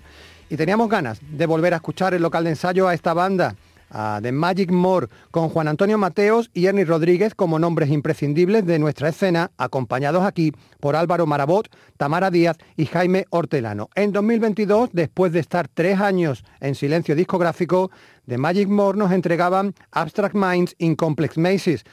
Y 0.50 0.56
teníamos 0.56 0.88
ganas 0.88 1.20
de 1.20 1.46
volver 1.46 1.72
a 1.72 1.76
escuchar 1.76 2.14
el 2.14 2.22
local 2.22 2.44
de 2.44 2.50
ensayo 2.50 2.88
a 2.88 2.94
esta 2.94 3.14
banda 3.14 3.56
a 3.90 4.20
The 4.22 4.32
Magic 4.32 4.70
More 4.70 5.08
con 5.30 5.48
Juan 5.48 5.68
Antonio 5.68 5.98
Mateos 5.98 6.50
y 6.52 6.66
Ernie 6.66 6.84
Rodríguez 6.84 7.34
como 7.34 7.58
nombres 7.58 7.90
imprescindibles 7.90 8.66
de 8.66 8.78
nuestra 8.78 9.08
escena, 9.08 9.50
acompañados 9.56 10.24
aquí 10.24 10.52
por 10.80 10.96
Álvaro 10.96 11.26
Marabot, 11.26 11.68
Tamara 11.96 12.30
Díaz 12.30 12.58
y 12.76 12.86
Jaime 12.86 13.26
Hortelano. 13.30 13.88
En 13.94 14.12
2022, 14.12 14.90
después 14.92 15.32
de 15.32 15.40
estar 15.40 15.68
tres 15.68 16.00
años 16.00 16.44
en 16.60 16.74
silencio 16.74 17.14
discográfico, 17.14 17.90
The 18.26 18.38
Magic 18.38 18.68
More 18.68 18.98
nos 18.98 19.12
entregaban 19.12 19.74
Abstract 19.90 20.34
Minds 20.34 20.74
in 20.78 20.94
Complex 20.94 21.38
Mazes 21.38 21.84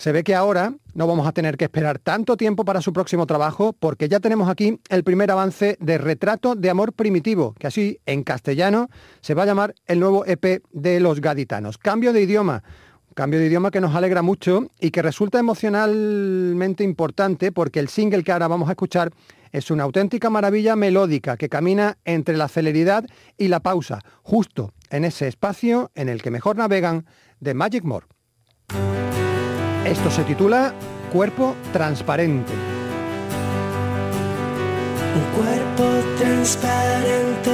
se 0.00 0.12
ve 0.12 0.24
que 0.24 0.34
ahora 0.34 0.72
no 0.94 1.06
vamos 1.06 1.26
a 1.26 1.32
tener 1.32 1.58
que 1.58 1.66
esperar 1.66 1.98
tanto 1.98 2.38
tiempo 2.38 2.64
para 2.64 2.80
su 2.80 2.90
próximo 2.90 3.26
trabajo 3.26 3.74
porque 3.78 4.08
ya 4.08 4.18
tenemos 4.18 4.48
aquí 4.48 4.80
el 4.88 5.04
primer 5.04 5.30
avance 5.30 5.76
de 5.78 5.98
Retrato 5.98 6.54
de 6.54 6.70
Amor 6.70 6.94
Primitivo, 6.94 7.54
que 7.58 7.66
así 7.66 8.00
en 8.06 8.22
castellano 8.22 8.88
se 9.20 9.34
va 9.34 9.42
a 9.42 9.46
llamar 9.46 9.74
el 9.84 10.00
nuevo 10.00 10.24
EP 10.24 10.62
de 10.72 11.00
los 11.00 11.20
gaditanos. 11.20 11.76
Cambio 11.76 12.14
de 12.14 12.22
idioma. 12.22 12.62
Cambio 13.12 13.40
de 13.40 13.48
idioma 13.48 13.70
que 13.70 13.82
nos 13.82 13.94
alegra 13.94 14.22
mucho 14.22 14.70
y 14.80 14.90
que 14.90 15.02
resulta 15.02 15.38
emocionalmente 15.38 16.82
importante 16.82 17.52
porque 17.52 17.78
el 17.78 17.90
single 17.90 18.24
que 18.24 18.32
ahora 18.32 18.48
vamos 18.48 18.70
a 18.70 18.72
escuchar 18.72 19.10
es 19.52 19.70
una 19.70 19.82
auténtica 19.82 20.30
maravilla 20.30 20.76
melódica 20.76 21.36
que 21.36 21.50
camina 21.50 21.98
entre 22.06 22.38
la 22.38 22.48
celeridad 22.48 23.04
y 23.36 23.48
la 23.48 23.60
pausa, 23.60 23.98
justo 24.22 24.72
en 24.88 25.04
ese 25.04 25.28
espacio 25.28 25.90
en 25.94 26.08
el 26.08 26.22
que 26.22 26.30
mejor 26.30 26.56
navegan 26.56 27.04
de 27.40 27.52
Magic 27.52 27.84
More. 27.84 28.06
Esto 29.90 30.08
se 30.08 30.22
titula 30.22 30.72
Cuerpo 31.12 31.56
Transparente. 31.72 32.52
Un 35.16 35.24
cuerpo 35.36 35.84
transparente 36.16 37.50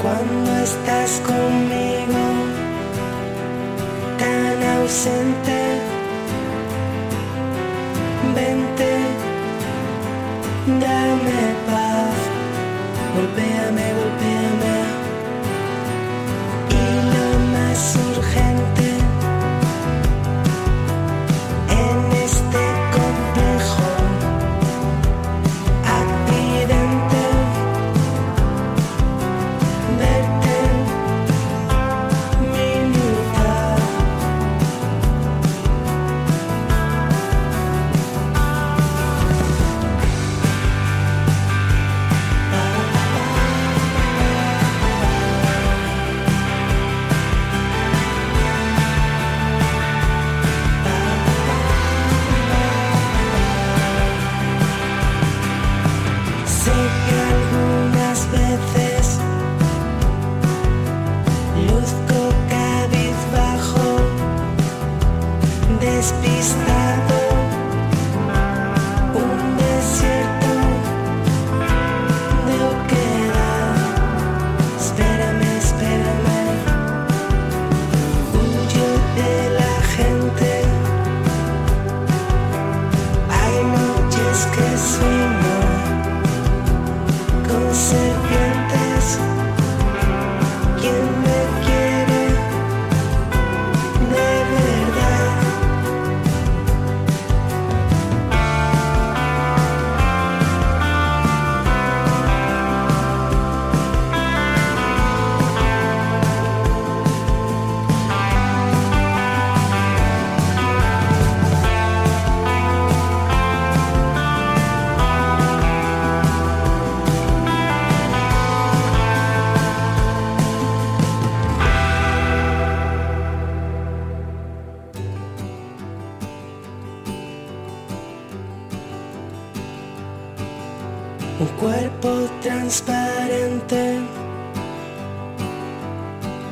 cuando 0.00 0.56
estás 0.58 1.20
conmigo, 1.26 2.22
tan 4.16 4.62
ausente. 4.78 5.58
Vente, 8.36 8.90
dame 10.66 11.40
paz, 11.66 12.14
golpéame, 13.16 13.86
golpéame. 13.98 14.76
Y 16.70 16.82
lo 17.12 17.28
más 17.58 18.07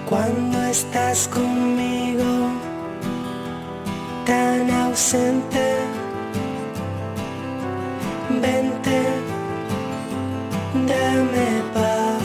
cuando 0.08 0.62
estás 0.64 1.28
conmigo, 1.28 2.50
tan 4.24 4.70
ausente. 4.70 5.64
Vente, 8.42 8.98
dame 10.90 11.46
paz, 11.74 12.22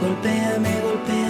golpéame, 0.00 0.80
golpéame. 0.80 1.25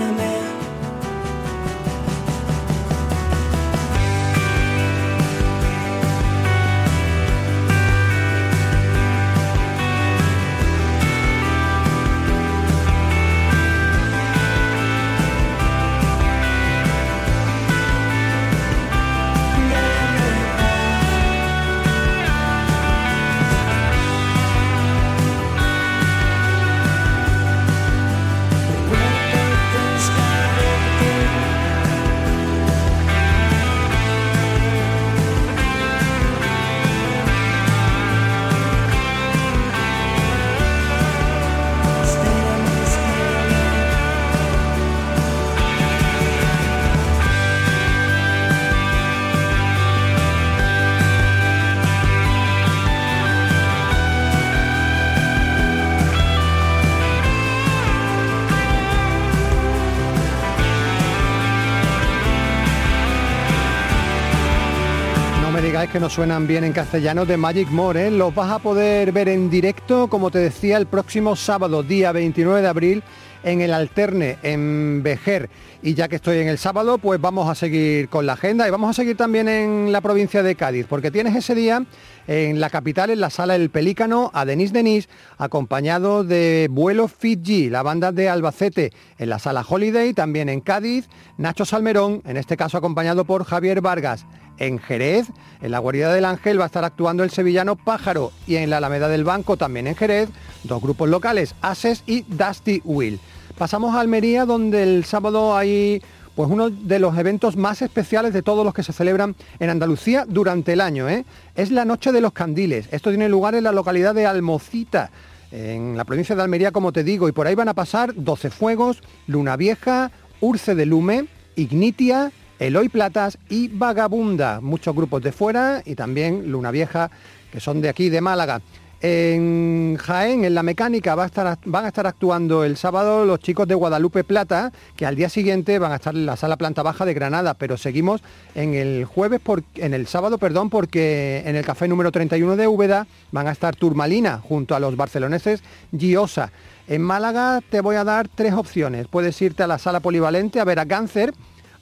Que 65.96 66.00
no 66.00 66.10
suenan 66.10 66.46
bien 66.46 66.62
en 66.62 66.74
castellano 66.74 67.24
de 67.24 67.38
Magic 67.38 67.70
More. 67.70 68.08
¿eh? 68.08 68.10
Los 68.10 68.34
vas 68.34 68.50
a 68.50 68.58
poder 68.58 69.12
ver 69.12 69.30
en 69.30 69.48
directo, 69.48 70.08
como 70.08 70.30
te 70.30 70.38
decía, 70.38 70.76
el 70.76 70.84
próximo 70.84 71.36
sábado, 71.36 71.82
día 71.82 72.12
29 72.12 72.60
de 72.60 72.68
abril, 72.68 73.02
en 73.42 73.62
el 73.62 73.72
Alterne, 73.72 74.36
en 74.42 75.02
Vejer. 75.02 75.48
Y 75.82 75.94
ya 75.94 76.08
que 76.08 76.16
estoy 76.16 76.40
en 76.40 76.48
el 76.48 76.58
sábado, 76.58 76.98
pues 76.98 77.18
vamos 77.18 77.48
a 77.48 77.54
seguir 77.54 78.10
con 78.10 78.26
la 78.26 78.34
agenda 78.34 78.68
y 78.68 78.70
vamos 78.70 78.90
a 78.90 78.92
seguir 78.92 79.16
también 79.16 79.48
en 79.48 79.90
la 79.90 80.02
provincia 80.02 80.42
de 80.42 80.54
Cádiz, 80.54 80.84
porque 80.86 81.10
tienes 81.10 81.34
ese 81.34 81.54
día 81.54 81.82
en 82.26 82.60
la 82.60 82.68
capital, 82.68 83.08
en 83.08 83.20
la 83.20 83.30
sala 83.30 83.56
El 83.56 83.70
Pelícano, 83.70 84.30
a 84.34 84.44
Denis 84.44 84.74
Denis, 84.74 85.08
acompañado 85.38 86.24
de 86.24 86.68
Vuelo 86.70 87.08
Fiji, 87.08 87.70
la 87.70 87.82
banda 87.82 88.12
de 88.12 88.28
Albacete, 88.28 88.92
en 89.16 89.30
la 89.30 89.38
sala 89.38 89.64
Holiday, 89.66 90.12
también 90.12 90.50
en 90.50 90.60
Cádiz, 90.60 91.08
Nacho 91.38 91.64
Salmerón, 91.64 92.20
en 92.26 92.36
este 92.36 92.58
caso 92.58 92.76
acompañado 92.76 93.24
por 93.24 93.44
Javier 93.44 93.80
Vargas. 93.80 94.26
En 94.58 94.78
Jerez, 94.78 95.26
en 95.60 95.70
la 95.70 95.78
guarida 95.78 96.12
del 96.12 96.24
Ángel, 96.24 96.58
va 96.58 96.64
a 96.64 96.66
estar 96.66 96.84
actuando 96.84 97.24
el 97.24 97.30
sevillano 97.30 97.76
Pájaro 97.76 98.32
y 98.46 98.56
en 98.56 98.70
la 98.70 98.78
Alameda 98.78 99.08
del 99.08 99.24
Banco, 99.24 99.56
también 99.56 99.86
en 99.86 99.96
Jerez, 99.96 100.30
dos 100.64 100.82
grupos 100.82 101.08
locales, 101.08 101.54
Ases 101.60 102.02
y 102.06 102.22
Dusty 102.22 102.80
Will. 102.84 103.20
Pasamos 103.58 103.94
a 103.94 104.00
Almería, 104.00 104.44
donde 104.44 104.82
el 104.82 105.04
sábado 105.04 105.56
hay 105.56 106.02
pues 106.34 106.50
uno 106.50 106.68
de 106.68 106.98
los 106.98 107.16
eventos 107.16 107.56
más 107.56 107.80
especiales 107.80 108.34
de 108.34 108.42
todos 108.42 108.62
los 108.64 108.74
que 108.74 108.82
se 108.82 108.92
celebran 108.92 109.34
en 109.58 109.70
Andalucía 109.70 110.26
durante 110.28 110.74
el 110.74 110.82
año. 110.82 111.08
¿eh? 111.08 111.24
Es 111.54 111.70
la 111.70 111.86
Noche 111.86 112.12
de 112.12 112.20
los 112.20 112.32
Candiles. 112.32 112.88
Esto 112.92 113.08
tiene 113.08 113.30
lugar 113.30 113.54
en 113.54 113.64
la 113.64 113.72
localidad 113.72 114.14
de 114.14 114.26
Almocita, 114.26 115.10
en 115.50 115.96
la 115.96 116.04
provincia 116.04 116.36
de 116.36 116.42
Almería, 116.42 116.72
como 116.72 116.92
te 116.92 117.04
digo, 117.04 117.28
y 117.28 117.32
por 117.32 117.46
ahí 117.46 117.54
van 117.54 117.70
a 117.70 117.74
pasar 117.74 118.12
12 118.14 118.50
fuegos, 118.50 119.02
Luna 119.26 119.56
Vieja, 119.56 120.10
Urce 120.40 120.74
de 120.74 120.84
Lume, 120.84 121.26
Ignitia, 121.56 122.32
Eloy 122.58 122.88
Platas 122.88 123.38
y 123.48 123.68
Vagabunda. 123.68 124.60
Muchos 124.60 124.94
grupos 124.94 125.22
de 125.22 125.32
fuera 125.32 125.82
y 125.84 125.94
también 125.94 126.50
Luna 126.50 126.70
Vieja, 126.70 127.10
que 127.52 127.60
son 127.60 127.80
de 127.80 127.88
aquí, 127.88 128.08
de 128.08 128.20
Málaga. 128.20 128.60
En 129.02 129.98
Jaén, 130.00 130.46
en 130.46 130.54
la 130.54 130.62
mecánica, 130.62 131.14
va 131.14 131.24
a 131.24 131.26
estar, 131.26 131.58
van 131.66 131.84
a 131.84 131.88
estar 131.88 132.06
actuando 132.06 132.64
el 132.64 132.78
sábado 132.78 133.26
los 133.26 133.40
chicos 133.40 133.68
de 133.68 133.74
Guadalupe 133.74 134.24
Plata, 134.24 134.72
que 134.96 135.04
al 135.04 135.16
día 135.16 135.28
siguiente 135.28 135.78
van 135.78 135.92
a 135.92 135.96
estar 135.96 136.14
en 136.14 136.24
la 136.24 136.36
sala 136.36 136.56
planta 136.56 136.82
baja 136.82 137.04
de 137.04 137.12
Granada, 137.12 137.52
pero 137.54 137.76
seguimos 137.76 138.22
en 138.54 138.72
el 138.72 139.04
jueves, 139.04 139.40
por, 139.40 139.62
en 139.74 139.92
el 139.92 140.06
sábado, 140.06 140.38
perdón, 140.38 140.70
porque 140.70 141.42
en 141.44 141.56
el 141.56 141.64
café 141.64 141.88
número 141.88 142.10
31 142.10 142.56
de 142.56 142.66
Úbeda 142.66 143.06
van 143.32 143.48
a 143.48 143.52
estar 143.52 143.76
Turmalina 143.76 144.38
junto 144.38 144.74
a 144.74 144.80
los 144.80 144.96
barceloneses 144.96 145.62
Giosa. 145.96 146.50
En 146.88 147.02
Málaga 147.02 147.60
te 147.68 147.82
voy 147.82 147.96
a 147.96 148.04
dar 148.04 148.28
tres 148.28 148.54
opciones. 148.54 149.08
Puedes 149.08 149.40
irte 149.42 149.62
a 149.62 149.66
la 149.66 149.78
sala 149.78 150.00
polivalente 150.00 150.58
a 150.58 150.64
ver 150.64 150.78
a 150.78 150.86
Cáncer, 150.86 151.34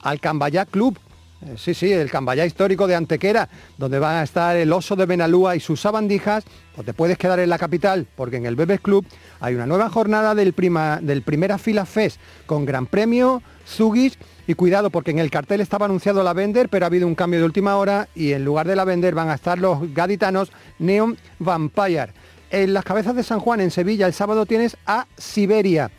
al 0.05 0.19
Cambayá 0.19 0.65
Club, 0.65 0.97
eh, 1.41 1.55
Sí, 1.57 1.73
sí, 1.73 1.91
el 1.91 2.09
Cambayá 2.09 2.45
histórico 2.45 2.87
de 2.87 2.95
Antequera, 2.95 3.49
donde 3.77 3.99
van 3.99 4.17
a 4.17 4.23
estar 4.23 4.55
el 4.55 4.71
oso 4.71 4.95
de 4.95 5.05
Benalúa 5.05 5.55
y 5.55 5.59
sus 5.59 5.81
sabandijas, 5.81 6.45
o 6.77 6.83
te 6.83 6.93
puedes 6.93 7.17
quedar 7.17 7.39
en 7.39 7.49
la 7.49 7.57
capital, 7.57 8.07
porque 8.15 8.37
en 8.37 8.45
el 8.45 8.55
Bebes 8.55 8.79
Club 8.79 9.05
hay 9.39 9.55
una 9.55 9.65
nueva 9.65 9.89
jornada 9.89 10.35
del, 10.35 10.53
prima, 10.53 10.99
del 11.01 11.23
Primera 11.23 11.57
Fila 11.57 11.85
Fest, 11.85 12.19
con 12.45 12.65
gran 12.65 12.85
premio, 12.85 13.41
Zugis, 13.67 14.17
y 14.47 14.53
cuidado, 14.53 14.91
porque 14.91 15.09
en 15.09 15.17
el 15.17 15.31
cartel 15.31 15.59
estaba 15.59 15.85
anunciado 15.87 16.23
la 16.23 16.33
Vender, 16.33 16.69
pero 16.69 16.85
ha 16.85 16.87
habido 16.87 17.07
un 17.07 17.15
cambio 17.15 17.39
de 17.39 17.45
última 17.47 17.77
hora, 17.77 18.07
y 18.13 18.33
en 18.33 18.45
lugar 18.45 18.67
de 18.67 18.75
la 18.75 18.85
Vender 18.85 19.15
van 19.15 19.29
a 19.29 19.35
estar 19.35 19.57
los 19.57 19.91
gaditanos 19.91 20.51
Neon 20.77 21.17
Vampire. 21.39 22.13
En 22.51 22.73
las 22.73 22.85
cabezas 22.85 23.15
de 23.15 23.23
San 23.23 23.39
Juan, 23.39 23.59
en 23.59 23.71
Sevilla, 23.71 24.05
el 24.05 24.13
sábado 24.13 24.45
tienes 24.45 24.77
a 24.85 25.07
Siberia. 25.17 25.89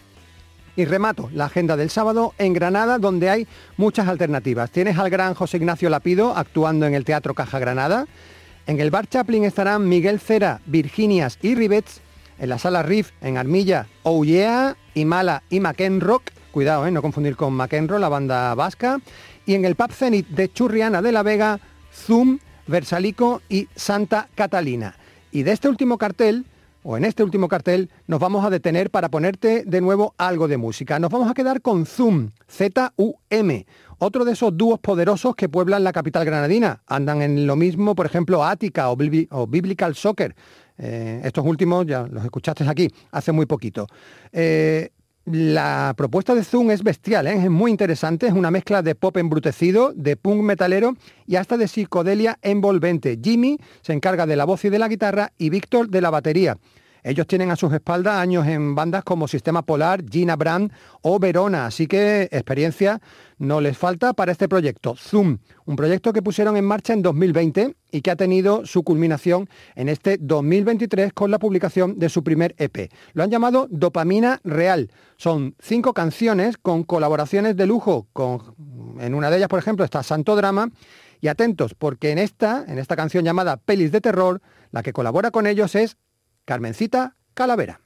Y 0.77 0.85
remato 0.85 1.31
la 1.33 1.47
agenda 1.47 1.77
del 1.77 1.89
sábado 1.89 2.35
en 2.37 2.53
Granada, 2.53 2.99
donde 2.99 3.31
hay 3.31 3.49
muchas 3.79 4.09
alternativas. 4.09 4.71
Tienes 4.71 4.99
al 4.99 5.09
gran 5.09 5.33
José 5.33 5.57
Ignacio 5.57 5.89
Lapido 5.89 6.37
actuando 6.37 6.87
en 6.87 6.95
el 6.95 7.07
Teatro 7.07 7.33
Caja 7.33 7.59
Granada. 7.59 8.07
En 8.67 8.79
el 8.79 8.91
Bar 8.91 9.07
Chaplin 9.07 9.45
estarán 9.45 9.89
Miguel 9.89 10.21
Cera, 10.21 10.61
Virginias 10.67 11.39
y 11.41 11.55
Rivets. 11.55 12.03
En 12.39 12.51
la 12.51 12.59
Sala 12.59 12.83
Riff, 12.83 13.13
en 13.23 13.39
Armilla, 13.39 13.87
Yeah, 14.05 14.77
Imala 14.93 15.43
y 15.49 15.61
McEnrock. 15.61 16.25
Cuidado, 16.51 16.87
eh, 16.87 16.91
no 16.91 17.01
confundir 17.01 17.37
con 17.37 17.55
McEnroe, 17.55 17.99
la 17.99 18.11
banda 18.11 18.55
vasca. 18.55 19.01
Y 19.47 19.55
en 19.55 19.65
el 19.65 19.77
Pub 19.77 19.93
Zenit 19.93 20.29
de 20.29 20.53
Churriana 20.53 21.01
de 21.01 21.13
la 21.13 21.23
Vega, 21.23 21.59
Zoom, 21.91 22.39
Versalico 22.67 23.41
y 23.49 23.69
Santa 23.75 24.29
Catalina. 24.35 24.95
Y 25.33 25.43
de 25.43 25.53
este 25.53 25.69
último 25.69 25.97
cartel, 25.97 26.45
o 26.89 26.97
en 26.97 27.05
este 27.05 27.25
último 27.25 27.49
cartel, 27.49 27.91
nos 28.07 28.21
vamos 28.21 28.45
a 28.45 28.51
detener 28.51 28.91
para 28.93 29.09
ponerte 29.09 29.65
de 29.67 29.81
nuevo 29.81 30.15
algo 30.19 30.47
de 30.47 30.57
música. 30.57 31.01
Nos 31.01 31.11
vamos 31.11 31.29
a 31.29 31.35
quedar 31.35 31.61
con 31.61 31.85
Zoom, 31.85 32.31
Z-U-M, 32.49 33.67
otro 33.99 34.25
de 34.25 34.33
esos 34.33 34.57
dúos 34.57 34.79
poderosos 34.79 35.35
que 35.35 35.49
pueblan 35.49 35.83
la 35.83 35.93
capital 35.93 36.25
granadina. 36.25 36.83
Andan 36.87 37.23
en 37.23 37.45
lo 37.45 37.57
mismo, 37.57 37.97
por 37.97 38.07
ejemplo, 38.07 38.45
Ática 38.45 38.89
o, 38.89 38.97
Bibli- 38.97 39.27
o 39.33 39.49
Biblical 39.49 39.97
Soccer. 39.97 40.37
Eh, 40.79 41.23
estos 41.25 41.45
últimos 41.45 41.87
ya 41.87 42.07
los 42.07 42.23
escuchaste 42.23 42.63
aquí 42.69 42.89
hace 43.11 43.33
muy 43.33 43.47
poquito. 43.47 43.89
Eh, 44.31 44.91
la 45.27 45.93
propuesta 45.97 46.37
de 46.37 46.45
Zoom 46.45 46.71
es 46.71 46.85
bestial, 46.85 47.27
¿eh? 47.27 47.35
es 47.35 47.51
muy 47.51 47.73
interesante, 47.73 48.29
es 48.29 48.33
una 48.33 48.53
mezcla 48.53 48.83
de 48.83 48.95
pop 48.95 49.17
embrutecido, 49.17 49.93
de 49.95 50.17
punk 50.17 50.43
metalero 50.43 50.97
y 51.27 51.35
hasta 51.35 51.57
de 51.57 51.67
psicodelia 51.67 52.39
envolvente. 52.43 53.19
Jimmy 53.21 53.59
se 53.83 53.93
encarga 53.93 54.27
de 54.27 54.37
la 54.37 54.45
voz 54.45 54.65
y 54.65 54.71
de 54.71 54.79
la 54.79 54.89
guitarra 54.89 55.33
y 55.37 55.51
Víctor 55.51 55.89
de 55.89 56.01
la 56.01 56.11
batería. 56.11 56.57
Ellos 57.07 57.29
tienen 57.29 57.53
a 57.53 57.57
sus 57.57 57.73
espaldas 57.73 58.17
años 58.17 58.49
en 58.49 58.75
bandas 58.75 59.05
como 59.05 59.29
Sistema 59.29 59.63
Polar, 59.63 60.03
Gina 60.11 60.35
Brand 60.35 60.73
o 61.03 61.21
Verona, 61.21 61.67
así 61.67 61.87
que 61.87 62.23
experiencia 62.33 63.01
no 63.39 63.61
les 63.61 63.79
falta 63.79 64.13
para 64.13 64.33
este 64.33 64.49
proyecto, 64.49 64.97
Zoom, 64.97 65.39
un 65.67 65.77
proyecto 65.77 66.13
que 66.13 66.21
pusieron 66.21 66.57
en 66.57 66.65
marcha 66.65 66.95
en 66.95 67.03
2020 67.03 67.77
y 67.93 68.01
que 68.01 68.11
ha 68.11 68.17
tenido 68.17 68.67
su 68.67 68.83
culminación 68.83 69.49
en 69.77 69.89
este 69.89 70.19
2023 70.21 71.13
con 71.13 71.31
la 71.31 71.39
publicación 71.39 71.97
de 71.97 72.09
su 72.09 72.25
primer 72.25 72.57
EP. 72.59 72.91
Lo 73.13 73.23
han 73.23 73.31
llamado 73.31 73.69
Dopamina 73.71 74.41
Real. 74.43 74.91
Son 75.17 75.55
cinco 75.61 75.95
canciones 75.95 76.57
con 76.57 76.83
colaboraciones 76.83 77.57
de 77.57 77.67
lujo, 77.69 78.09
con, 78.13 78.41
en 78.99 79.15
una 79.15 79.31
de 79.31 79.37
ellas, 79.37 79.49
por 79.49 79.61
ejemplo, 79.61 79.85
está 79.85 80.03
Santo 80.03 80.35
Drama, 80.35 80.71
y 81.21 81.29
atentos, 81.29 81.75
porque 81.75 82.11
en 82.11 82.19
esta, 82.19 82.65
en 82.67 82.79
esta 82.79 82.97
canción 82.97 83.25
llamada 83.25 83.59
Pelis 83.59 83.93
de 83.93 84.01
Terror, 84.01 84.43
la 84.73 84.83
que 84.83 84.93
colabora 84.93 85.31
con 85.31 85.47
ellos 85.47 85.75
es 85.77 85.97
Carmencita 86.47 87.17
Calavera. 87.35 87.86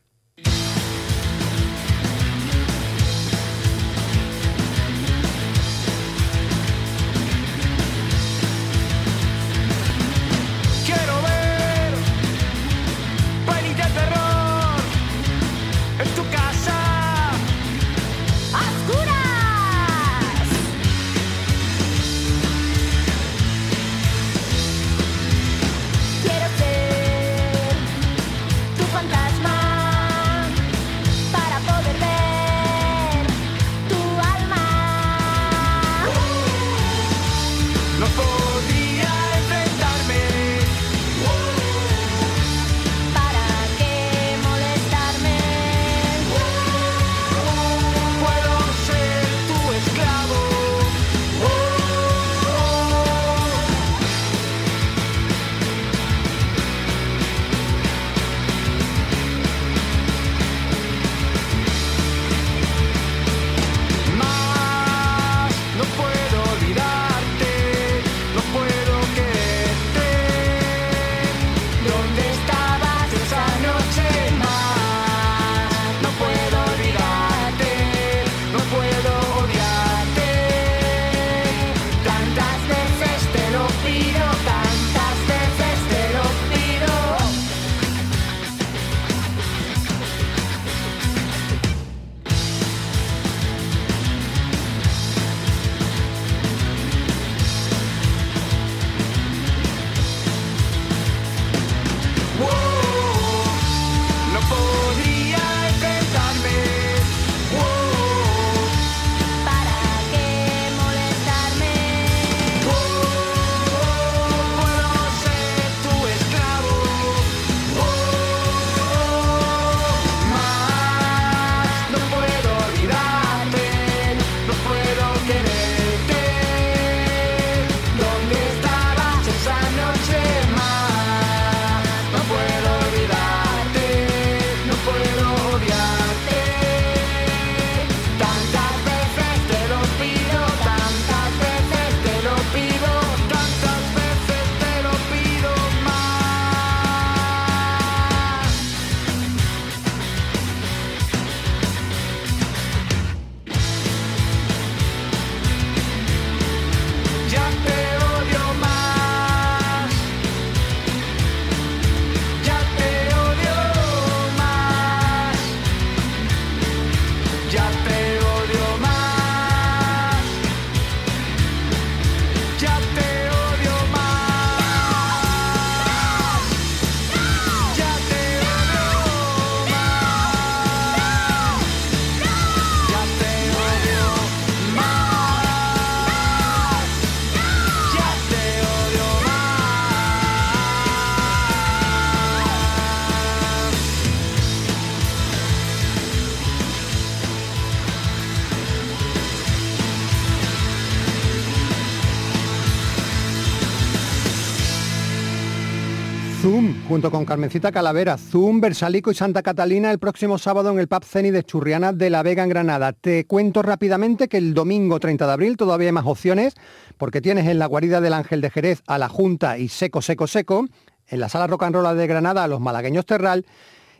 Junto 207.01 207.17
con 207.17 207.25
Carmencita 207.25 207.73
Calavera, 207.73 208.19
Zoom, 208.19 208.61
Versalico 208.61 209.11
y 209.11 209.15
Santa 209.15 209.43
Catalina 209.43 209.91
el 209.91 209.99
próximo 209.99 210.37
sábado 210.37 210.71
en 210.71 210.79
el 210.79 210.87
Pub 210.87 211.03
Ceni 211.03 211.31
de 211.31 211.43
Churriana 211.43 211.95
de 211.95 212.11
la 212.11 212.23
Vega 212.23 212.43
en 212.43 212.51
Granada. 212.51 212.93
Te 212.93 213.25
cuento 213.25 213.63
rápidamente 213.63 214.29
que 214.29 214.37
el 214.37 214.53
domingo 214.53 215.01
30 215.01 215.27
de 215.27 215.33
abril 215.33 215.57
todavía 215.57 215.89
hay 215.89 215.93
más 215.93 216.05
opciones, 216.05 216.53
porque 216.99 217.23
tienes 217.23 217.47
en 217.47 217.59
la 217.59 217.65
guarida 217.65 218.03
del 218.03 218.13
Ángel 218.13 218.43
de 218.43 218.51
Jerez 218.51 218.83
a 218.87 218.99
la 218.99 219.09
Junta 219.09 219.57
y 219.57 219.69
Seco, 219.69 220.03
Seco, 220.03 220.27
Seco, 220.27 220.67
en 221.07 221.21
la 221.21 221.31
Sala 221.31 221.47
Rock 221.47 221.63
and 221.63 221.75
Roll 221.75 221.97
de 221.97 222.07
Granada 222.07 222.45
a 222.45 222.49
los 222.49 222.61
malagueños 222.61 223.07
Terral, 223.07 223.47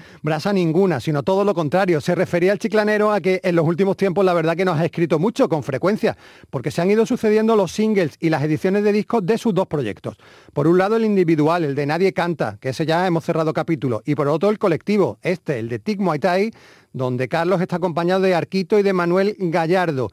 ninguna, 0.53 0.99
sino 0.99 1.23
todo 1.23 1.45
lo 1.45 1.55
contrario. 1.55 2.01
Se 2.01 2.17
refería 2.17 2.51
al 2.51 2.59
chiclanero 2.59 3.13
a 3.13 3.21
que 3.21 3.41
en 3.45 3.55
los 3.55 3.65
últimos 3.65 3.97
tiempos 3.97 4.25
la 4.25 4.35
verdad 4.35 4.57
que 4.57 4.65
nos 4.65 4.77
ha 4.77 4.85
escrito 4.85 5.21
mucho, 5.21 5.49
con 5.49 5.63
frecuencia, 5.63 6.17
porque 6.51 6.73
se 6.73 6.83
han 6.83 6.91
ido 6.91 7.07
sucediendo 7.07 7.55
los 7.55 7.71
singles 7.71 8.17
y 8.19 8.31
las 8.31 8.43
ediciones 8.43 8.83
de 8.83 8.91
discos 8.91 9.25
de 9.25 9.39
sus 9.39 9.55
dos 9.55 9.69
proyectos. 9.69 10.17
Por 10.53 10.67
un 10.67 10.79
lado 10.79 10.97
el 10.97 11.05
individual, 11.05 11.63
el 11.63 11.77
de 11.77 11.87
Nadie 11.87 12.13
Canta, 12.13 12.59
que 12.61 12.71
ese 12.71 12.85
ya 12.85 13.07
hemos 13.07 13.25
cerrado 13.25 13.53
capítulo, 13.53 14.03
y 14.05 14.17
por 14.17 14.27
otro 14.27 14.51
el 14.51 14.59
colectivo, 14.59 15.19
este, 15.23 15.61
el 15.61 15.69
de 15.69 15.79
Tic 15.79 16.01
Muay 16.01 16.19
Thai, 16.19 16.51
donde 16.93 17.29
Carlos 17.29 17.61
está 17.61 17.77
acompañado 17.77 18.23
de 18.23 18.35
Arquito 18.35 18.81
y 18.81 18.83
de 18.83 18.93
Manuel 18.93 19.37
Gallardo. 19.39 20.11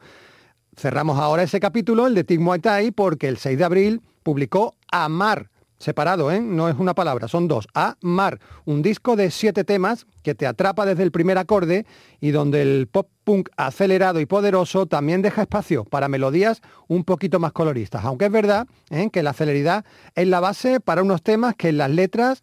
Cerramos 0.76 1.18
ahora 1.18 1.42
ese 1.42 1.58
capítulo, 1.58 2.06
el 2.06 2.14
de 2.14 2.22
Tic 2.22 2.38
Muay 2.38 2.60
Thai, 2.60 2.92
porque 2.92 3.26
el 3.26 3.38
6 3.38 3.58
de 3.58 3.64
abril 3.64 4.00
publicó 4.22 4.76
Amar, 4.92 5.50
separado, 5.82 6.30
¿eh? 6.30 6.40
no 6.40 6.68
es 6.68 6.76
una 6.78 6.94
palabra, 6.94 7.28
son 7.28 7.48
dos. 7.48 7.66
Amar, 7.74 8.38
un 8.64 8.82
disco 8.82 9.16
de 9.16 9.30
siete 9.30 9.64
temas 9.64 10.06
que 10.22 10.34
te 10.34 10.46
atrapa 10.46 10.86
desde 10.86 11.02
el 11.02 11.10
primer 11.10 11.38
acorde 11.38 11.86
y 12.20 12.30
donde 12.30 12.62
el 12.62 12.86
pop 12.86 13.08
punk 13.24 13.50
acelerado 13.56 14.20
y 14.20 14.26
poderoso 14.26 14.86
también 14.86 15.22
deja 15.22 15.42
espacio 15.42 15.84
para 15.84 16.08
melodías 16.08 16.60
un 16.88 17.04
poquito 17.04 17.38
más 17.40 17.52
coloristas. 17.52 18.04
Aunque 18.04 18.26
es 18.26 18.32
verdad 18.32 18.66
¿eh? 18.90 19.10
que 19.12 19.22
la 19.22 19.32
celeridad 19.32 19.84
es 20.14 20.26
la 20.26 20.40
base 20.40 20.80
para 20.80 21.02
unos 21.02 21.22
temas 21.22 21.54
que 21.56 21.68
en 21.68 21.78
las 21.78 21.90
letras 21.90 22.42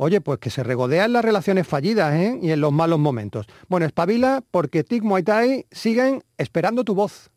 Oye, 0.00 0.20
pues 0.20 0.38
que 0.38 0.48
se 0.48 0.62
regodean 0.62 1.12
las 1.12 1.24
relaciones 1.24 1.66
fallidas 1.66 2.14
¿eh? 2.14 2.38
y 2.40 2.52
en 2.52 2.60
los 2.60 2.72
malos 2.72 3.00
momentos. 3.00 3.46
Bueno, 3.68 3.84
espabila 3.84 4.44
porque 4.52 4.84
Tic 4.84 5.02
Muay 5.02 5.24
siguen 5.72 6.22
esperando 6.36 6.84
tu 6.84 6.94
voz. 6.94 7.32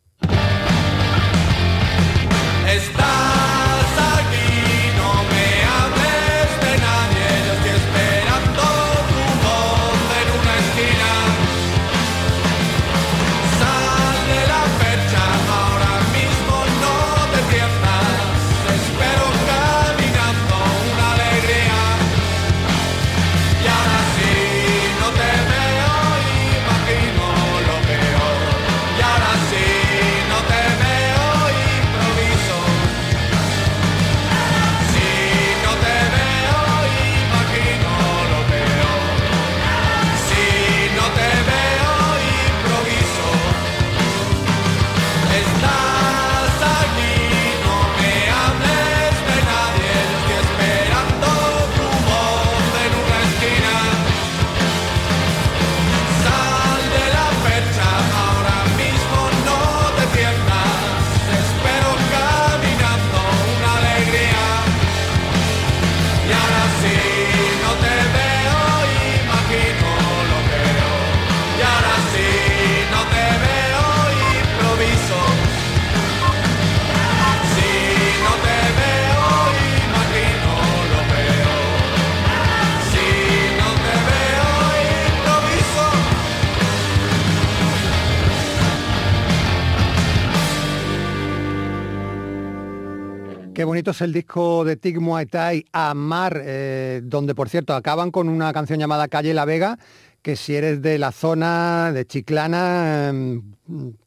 Es 93.89 94.02
el 94.02 94.13
disco 94.13 94.63
de 94.63 94.76
Tic 94.76 95.00
Muay 95.00 95.26
Thai, 95.26 95.65
Amar, 95.72 96.39
eh, 96.46 97.02
donde 97.04 97.34
por 97.34 97.50
cierto 97.50 97.74
acaban 97.74 98.12
con 98.12 98.30
una 98.30 98.54
canción 98.54 98.78
llamada 98.78 99.08
Calle 99.08 99.34
La 99.34 99.46
Vega, 99.46 99.80
que 100.22 100.36
si 100.36 100.56
eres 100.56 100.84
de 100.84 101.00
la 101.00 101.12
zona 101.12 101.91
de 101.91 102.06
Chiclana 102.06 103.12
eh, 103.12 103.41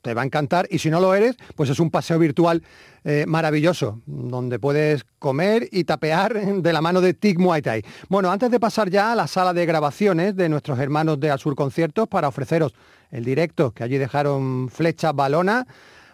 te 0.00 0.14
va 0.14 0.22
a 0.22 0.24
encantar 0.24 0.68
y 0.70 0.78
si 0.78 0.90
no 0.90 1.00
lo 1.00 1.12
eres, 1.12 1.34
pues 1.56 1.70
es 1.70 1.80
un 1.80 1.90
paseo 1.90 2.20
virtual 2.20 2.62
eh, 3.02 3.24
maravilloso, 3.26 4.00
donde 4.06 4.60
puedes 4.60 5.04
comer 5.18 5.68
y 5.72 5.82
tapear 5.82 6.34
de 6.62 6.72
la 6.72 6.80
mano 6.80 7.00
de 7.00 7.14
Tic 7.14 7.40
Muay 7.40 7.60
Thai. 7.60 7.82
Bueno, 8.08 8.30
antes 8.30 8.50
de 8.52 8.60
pasar 8.60 8.90
ya 8.90 9.10
a 9.10 9.16
la 9.16 9.26
sala 9.26 9.52
de 9.52 9.66
grabaciones 9.66 10.36
de 10.36 10.48
nuestros 10.48 10.78
hermanos 10.78 11.18
de 11.18 11.32
Asur 11.32 11.56
Conciertos 11.56 12.06
para 12.06 12.28
ofreceros 12.28 12.74
el 13.10 13.24
directo, 13.24 13.72
que 13.72 13.82
allí 13.82 13.98
dejaron 13.98 14.68
flecha 14.68 15.12
balona, 15.12 15.66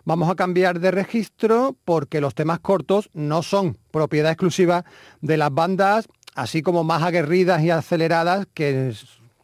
Vamos 0.05 0.31
a 0.31 0.35
cambiar 0.35 0.81
de 0.81 0.91
registro 0.91 1.77
porque 1.85 2.21
los 2.21 2.35
temas 2.35 2.61
cortos 2.61 3.11
no 3.13 3.43
son 3.43 3.77
propiedad 3.91 4.33
exclusiva 4.33 4.85
de 5.21 5.37
las 5.37 5.53
bandas, 5.53 6.09
así 6.35 6.63
como 6.63 6.85
más 6.85 7.03
aguerridas 7.03 7.63
y 7.63 7.71
aceleradas 7.71 8.47
que 8.55 8.93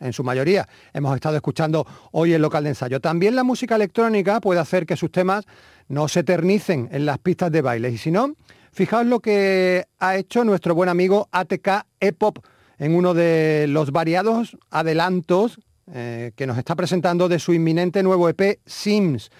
en 0.00 0.12
su 0.12 0.24
mayoría 0.24 0.68
hemos 0.92 1.14
estado 1.14 1.36
escuchando 1.36 1.86
hoy 2.12 2.34
en 2.34 2.42
local 2.42 2.64
de 2.64 2.70
ensayo. 2.70 3.00
También 3.00 3.34
la 3.34 3.44
música 3.44 3.76
electrónica 3.76 4.40
puede 4.40 4.60
hacer 4.60 4.86
que 4.86 4.96
sus 4.96 5.10
temas 5.10 5.44
no 5.88 6.08
se 6.08 6.20
eternicen 6.20 6.88
en 6.92 7.06
las 7.06 7.18
pistas 7.18 7.52
de 7.52 7.62
baile. 7.62 7.90
Y 7.90 7.98
si 7.98 8.10
no, 8.10 8.34
fijaos 8.72 9.06
lo 9.06 9.20
que 9.20 9.86
ha 9.98 10.16
hecho 10.16 10.44
nuestro 10.44 10.74
buen 10.74 10.88
amigo 10.88 11.28
ATK 11.32 11.86
Epop 12.00 12.38
en 12.78 12.94
uno 12.94 13.14
de 13.14 13.66
los 13.68 13.90
variados 13.90 14.56
adelantos 14.70 15.58
eh, 15.92 16.32
que 16.34 16.46
nos 16.46 16.58
está 16.58 16.74
presentando 16.74 17.28
de 17.28 17.38
su 17.38 17.54
inminente 17.54 18.02
nuevo 18.02 18.28
EP 18.28 18.58
Sims. 18.66 19.30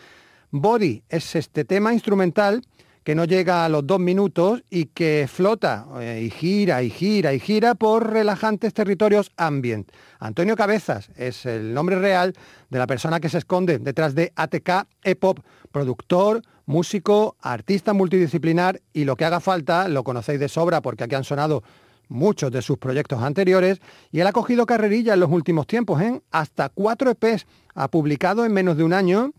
Body 0.51 1.03
es 1.09 1.35
este 1.35 1.65
tema 1.65 1.93
instrumental 1.93 2.63
que 3.07 3.15
no 3.15 3.25
llega 3.25 3.65
a 3.65 3.69
los 3.69 3.87
dos 3.87 4.01
minutos 4.01 4.65
y 4.69 4.87
que 4.87 5.29
flota 5.33 5.87
eh, 6.01 6.23
y 6.25 6.31
gira 6.31 6.83
y 6.83 6.91
gira 6.91 7.33
y 7.33 7.39
gira 7.39 7.77
por 7.77 8.11
relajantes 8.11 8.75
territorios 8.75 9.31
ambient. 9.37 9.93
Antonio 10.19 10.57
Cabezas 10.57 11.11
es 11.15 11.47
el 11.47 11.73
nombre 11.73 12.01
real 12.01 12.35
de 12.69 12.79
la 12.81 12.89
persona 12.89 13.21
que 13.21 13.29
se 13.29 13.39
esconde 13.39 13.79
detrás 13.79 14.17
de 14.17 14.33
ATK 14.35 14.89
E-Pop, 15.05 15.39
productor, 15.71 16.43
músico, 16.65 17.37
artista 17.41 17.93
multidisciplinar 17.93 18.81
y 18.93 19.05
lo 19.05 19.15
que 19.15 19.25
haga 19.25 19.39
falta, 19.39 19.87
lo 19.87 20.03
conocéis 20.03 20.41
de 20.41 20.49
sobra 20.49 20.83
porque 20.83 21.05
aquí 21.05 21.15
han 21.15 21.23
sonado 21.23 21.63
muchos 22.09 22.51
de 22.51 22.61
sus 22.61 22.79
proyectos 22.79 23.23
anteriores 23.23 23.81
y 24.11 24.19
él 24.19 24.27
ha 24.27 24.33
cogido 24.33 24.67
carrerilla 24.67 25.15
en 25.15 25.21
los 25.21 25.31
últimos 25.31 25.69
tiempos, 25.69 26.03
¿eh? 26.03 26.21
hasta 26.33 26.71
cuatro 26.71 27.13
EPs 27.13 27.47
ha 27.75 27.89
publicado 27.89 28.45
en 28.45 28.53
menos 28.53 28.77
de 28.77 28.83
un 28.83 28.93
año 28.93 29.31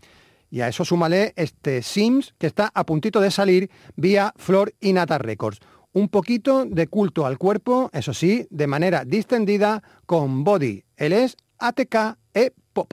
y 0.50 0.60
a 0.60 0.68
eso 0.68 0.84
súmale 0.84 1.32
este 1.36 1.82
Sims 1.82 2.34
que 2.38 2.46
está 2.46 2.70
a 2.74 2.84
puntito 2.84 3.20
de 3.20 3.30
salir 3.30 3.70
vía 3.96 4.32
Flor 4.36 4.74
y 4.80 4.92
Nata 4.92 5.18
Records. 5.18 5.58
Un 5.92 6.08
poquito 6.08 6.64
de 6.64 6.86
culto 6.86 7.26
al 7.26 7.38
cuerpo, 7.38 7.90
eso 7.92 8.14
sí, 8.14 8.46
de 8.50 8.66
manera 8.66 9.04
distendida 9.04 9.82
con 10.06 10.44
Body. 10.44 10.84
Él 10.96 11.12
es 11.12 11.36
ATK 11.58 12.18
E 12.34 12.52
Pop. 12.72 12.92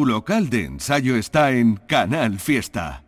Tu 0.00 0.06
local 0.06 0.48
de 0.48 0.64
ensayo 0.64 1.14
está 1.14 1.50
en 1.50 1.76
Canal 1.76 2.40
Fiesta. 2.40 3.02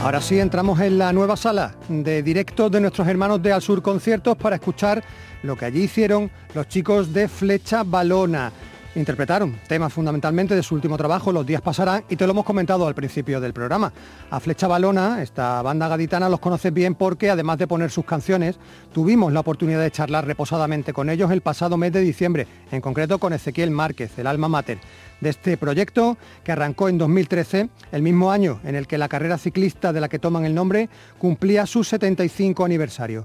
Ahora 0.00 0.20
sí, 0.20 0.38
entramos 0.38 0.78
en 0.78 0.96
la 0.96 1.12
nueva 1.12 1.36
sala 1.36 1.74
de 1.88 2.22
directo 2.22 2.70
de 2.70 2.80
nuestros 2.80 3.08
hermanos 3.08 3.42
de 3.42 3.52
Al 3.52 3.62
Sur 3.62 3.82
Conciertos 3.82 4.36
para 4.36 4.54
escuchar 4.54 5.02
lo 5.42 5.56
que 5.56 5.64
allí 5.64 5.82
hicieron 5.82 6.30
los 6.54 6.68
chicos 6.68 7.12
de 7.12 7.26
Flecha 7.26 7.82
Balona. 7.82 8.52
Interpretaron 8.96 9.56
temas 9.68 9.92
fundamentalmente 9.92 10.56
de 10.56 10.64
su 10.64 10.74
último 10.74 10.96
trabajo, 10.96 11.30
Los 11.30 11.46
días 11.46 11.62
pasarán, 11.62 12.02
y 12.08 12.16
te 12.16 12.26
lo 12.26 12.32
hemos 12.32 12.44
comentado 12.44 12.88
al 12.88 12.94
principio 12.96 13.40
del 13.40 13.52
programa. 13.52 13.92
A 14.30 14.40
Flecha 14.40 14.66
Balona, 14.66 15.22
esta 15.22 15.62
banda 15.62 15.86
gaditana, 15.86 16.28
los 16.28 16.40
conoces 16.40 16.74
bien 16.74 16.96
porque, 16.96 17.30
además 17.30 17.58
de 17.58 17.68
poner 17.68 17.92
sus 17.92 18.04
canciones, 18.04 18.58
tuvimos 18.92 19.32
la 19.32 19.40
oportunidad 19.40 19.80
de 19.80 19.92
charlar 19.92 20.26
reposadamente 20.26 20.92
con 20.92 21.08
ellos 21.08 21.30
el 21.30 21.40
pasado 21.40 21.76
mes 21.76 21.92
de 21.92 22.00
diciembre, 22.00 22.48
en 22.72 22.80
concreto 22.80 23.18
con 23.18 23.32
Ezequiel 23.32 23.70
Márquez, 23.70 24.18
el 24.18 24.26
alma 24.26 24.48
mater 24.48 24.78
de 25.20 25.30
este 25.30 25.56
proyecto 25.56 26.16
que 26.42 26.50
arrancó 26.50 26.88
en 26.88 26.98
2013, 26.98 27.68
el 27.92 28.02
mismo 28.02 28.32
año 28.32 28.58
en 28.64 28.74
el 28.74 28.88
que 28.88 28.98
la 28.98 29.08
carrera 29.08 29.38
ciclista 29.38 29.92
de 29.92 30.00
la 30.00 30.08
que 30.08 30.18
toman 30.18 30.44
el 30.44 30.54
nombre 30.54 30.88
cumplía 31.16 31.64
su 31.66 31.84
75 31.84 32.64
aniversario. 32.64 33.22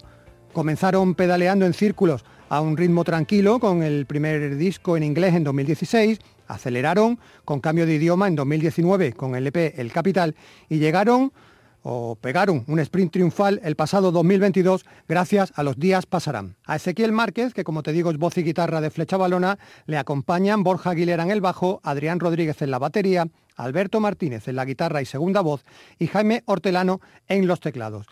Comenzaron 0.53 1.15
pedaleando 1.15 1.65
en 1.65 1.73
círculos 1.73 2.23
a 2.55 2.61
un 2.61 2.77
ritmo 2.77 3.03
tranquilo 3.03 3.59
con 3.59 3.83
el 3.83 4.05
primer 4.05 4.55
disco 4.55 4.95
en 4.95 5.03
inglés 5.03 5.33
en 5.35 5.43
2016, 5.43 6.19
aceleraron 6.47 7.19
con 7.43 7.59
cambio 7.59 7.85
de 7.85 7.95
idioma 7.95 8.27
en 8.27 8.35
2019 8.35 9.11
con 9.13 9.35
el 9.35 9.47
EP 9.47 9.77
El 9.77 9.91
Capital 9.91 10.35
y 10.69 10.77
llegaron 10.77 11.33
o 11.83 12.15
pegaron 12.15 12.63
un 12.67 12.79
sprint 12.79 13.11
triunfal 13.11 13.59
el 13.63 13.75
pasado 13.75 14.11
2022 14.11 14.85
gracias 15.07 15.51
a 15.55 15.63
Los 15.63 15.77
días 15.77 16.05
pasarán. 16.05 16.55
A 16.65 16.77
Ezequiel 16.77 17.11
Márquez, 17.11 17.53
que 17.53 17.65
como 17.65 17.83
te 17.83 17.91
digo 17.91 18.09
es 18.09 18.17
voz 18.17 18.37
y 18.37 18.43
guitarra 18.43 18.79
de 18.79 18.89
Flecha 18.89 19.17
Balona, 19.17 19.59
le 19.85 19.97
acompañan 19.97 20.63
Borja 20.63 20.91
Aguilera 20.91 21.23
en 21.23 21.31
el 21.31 21.41
bajo, 21.41 21.81
Adrián 21.83 22.21
Rodríguez 22.21 22.61
en 22.61 22.71
la 22.71 22.79
batería, 22.79 23.27
Alberto 23.57 23.99
Martínez 23.99 24.47
en 24.47 24.55
la 24.55 24.65
guitarra 24.65 25.01
y 25.01 25.05
segunda 25.05 25.41
voz 25.41 25.65
y 25.99 26.07
Jaime 26.07 26.43
Hortelano 26.45 27.01
en 27.27 27.47
los 27.47 27.59
teclados. 27.59 28.07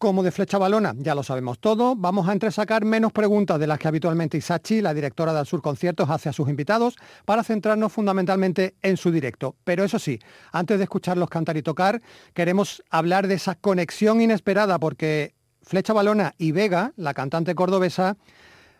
Como 0.00 0.22
de 0.22 0.30
flecha 0.30 0.56
balona, 0.56 0.94
ya 0.96 1.14
lo 1.14 1.22
sabemos 1.22 1.58
todo, 1.58 1.94
vamos 1.94 2.26
a 2.26 2.32
entresacar 2.32 2.86
menos 2.86 3.12
preguntas 3.12 3.60
de 3.60 3.66
las 3.66 3.78
que 3.78 3.86
habitualmente 3.86 4.38
Isachi, 4.38 4.80
la 4.80 4.94
directora 4.94 5.34
del 5.34 5.44
Sur 5.44 5.60
Conciertos, 5.60 6.08
hace 6.08 6.30
a 6.30 6.32
sus 6.32 6.48
invitados 6.48 6.96
para 7.26 7.44
centrarnos 7.44 7.92
fundamentalmente 7.92 8.76
en 8.80 8.96
su 8.96 9.12
directo. 9.12 9.56
Pero 9.62 9.84
eso 9.84 9.98
sí, 9.98 10.18
antes 10.52 10.78
de 10.78 10.84
escucharlos 10.84 11.28
cantar 11.28 11.58
y 11.58 11.62
tocar, 11.62 12.00
queremos 12.32 12.82
hablar 12.88 13.28
de 13.28 13.34
esa 13.34 13.56
conexión 13.56 14.22
inesperada 14.22 14.78
porque 14.78 15.34
Flecha 15.60 15.92
Balona 15.92 16.34
y 16.38 16.52
Vega, 16.52 16.94
la 16.96 17.12
cantante 17.12 17.54
cordobesa, 17.54 18.16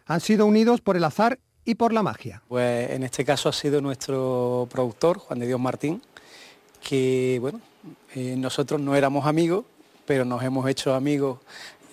han 0.06 0.20
sido 0.20 0.46
unidos 0.46 0.80
por 0.80 0.96
el 0.96 1.04
azar 1.04 1.38
y 1.66 1.74
por 1.74 1.92
la 1.92 2.02
magia. 2.02 2.40
Pues 2.48 2.92
en 2.92 3.02
este 3.02 3.26
caso 3.26 3.50
ha 3.50 3.52
sido 3.52 3.82
nuestro 3.82 4.66
productor, 4.72 5.18
Juan 5.18 5.38
de 5.38 5.48
Dios 5.48 5.60
Martín, 5.60 6.00
que 6.80 7.36
bueno, 7.42 7.60
eh, 8.14 8.36
nosotros 8.38 8.80
no 8.80 8.96
éramos 8.96 9.26
amigos, 9.26 9.66
pero 10.10 10.24
nos 10.24 10.42
hemos 10.42 10.68
hecho 10.68 10.92
amigos 10.92 11.38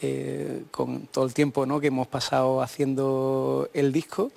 eh, 0.02 0.64
con 0.72 1.02
todo 1.02 1.24
el 1.28 1.36
tiempo 1.36 1.68
¿no? 1.68 1.80
que 1.80 1.86
hemos 1.86 2.08
pasado 2.08 2.64
haciendo 2.64 3.70
el 3.76 3.94
disco 3.94 4.32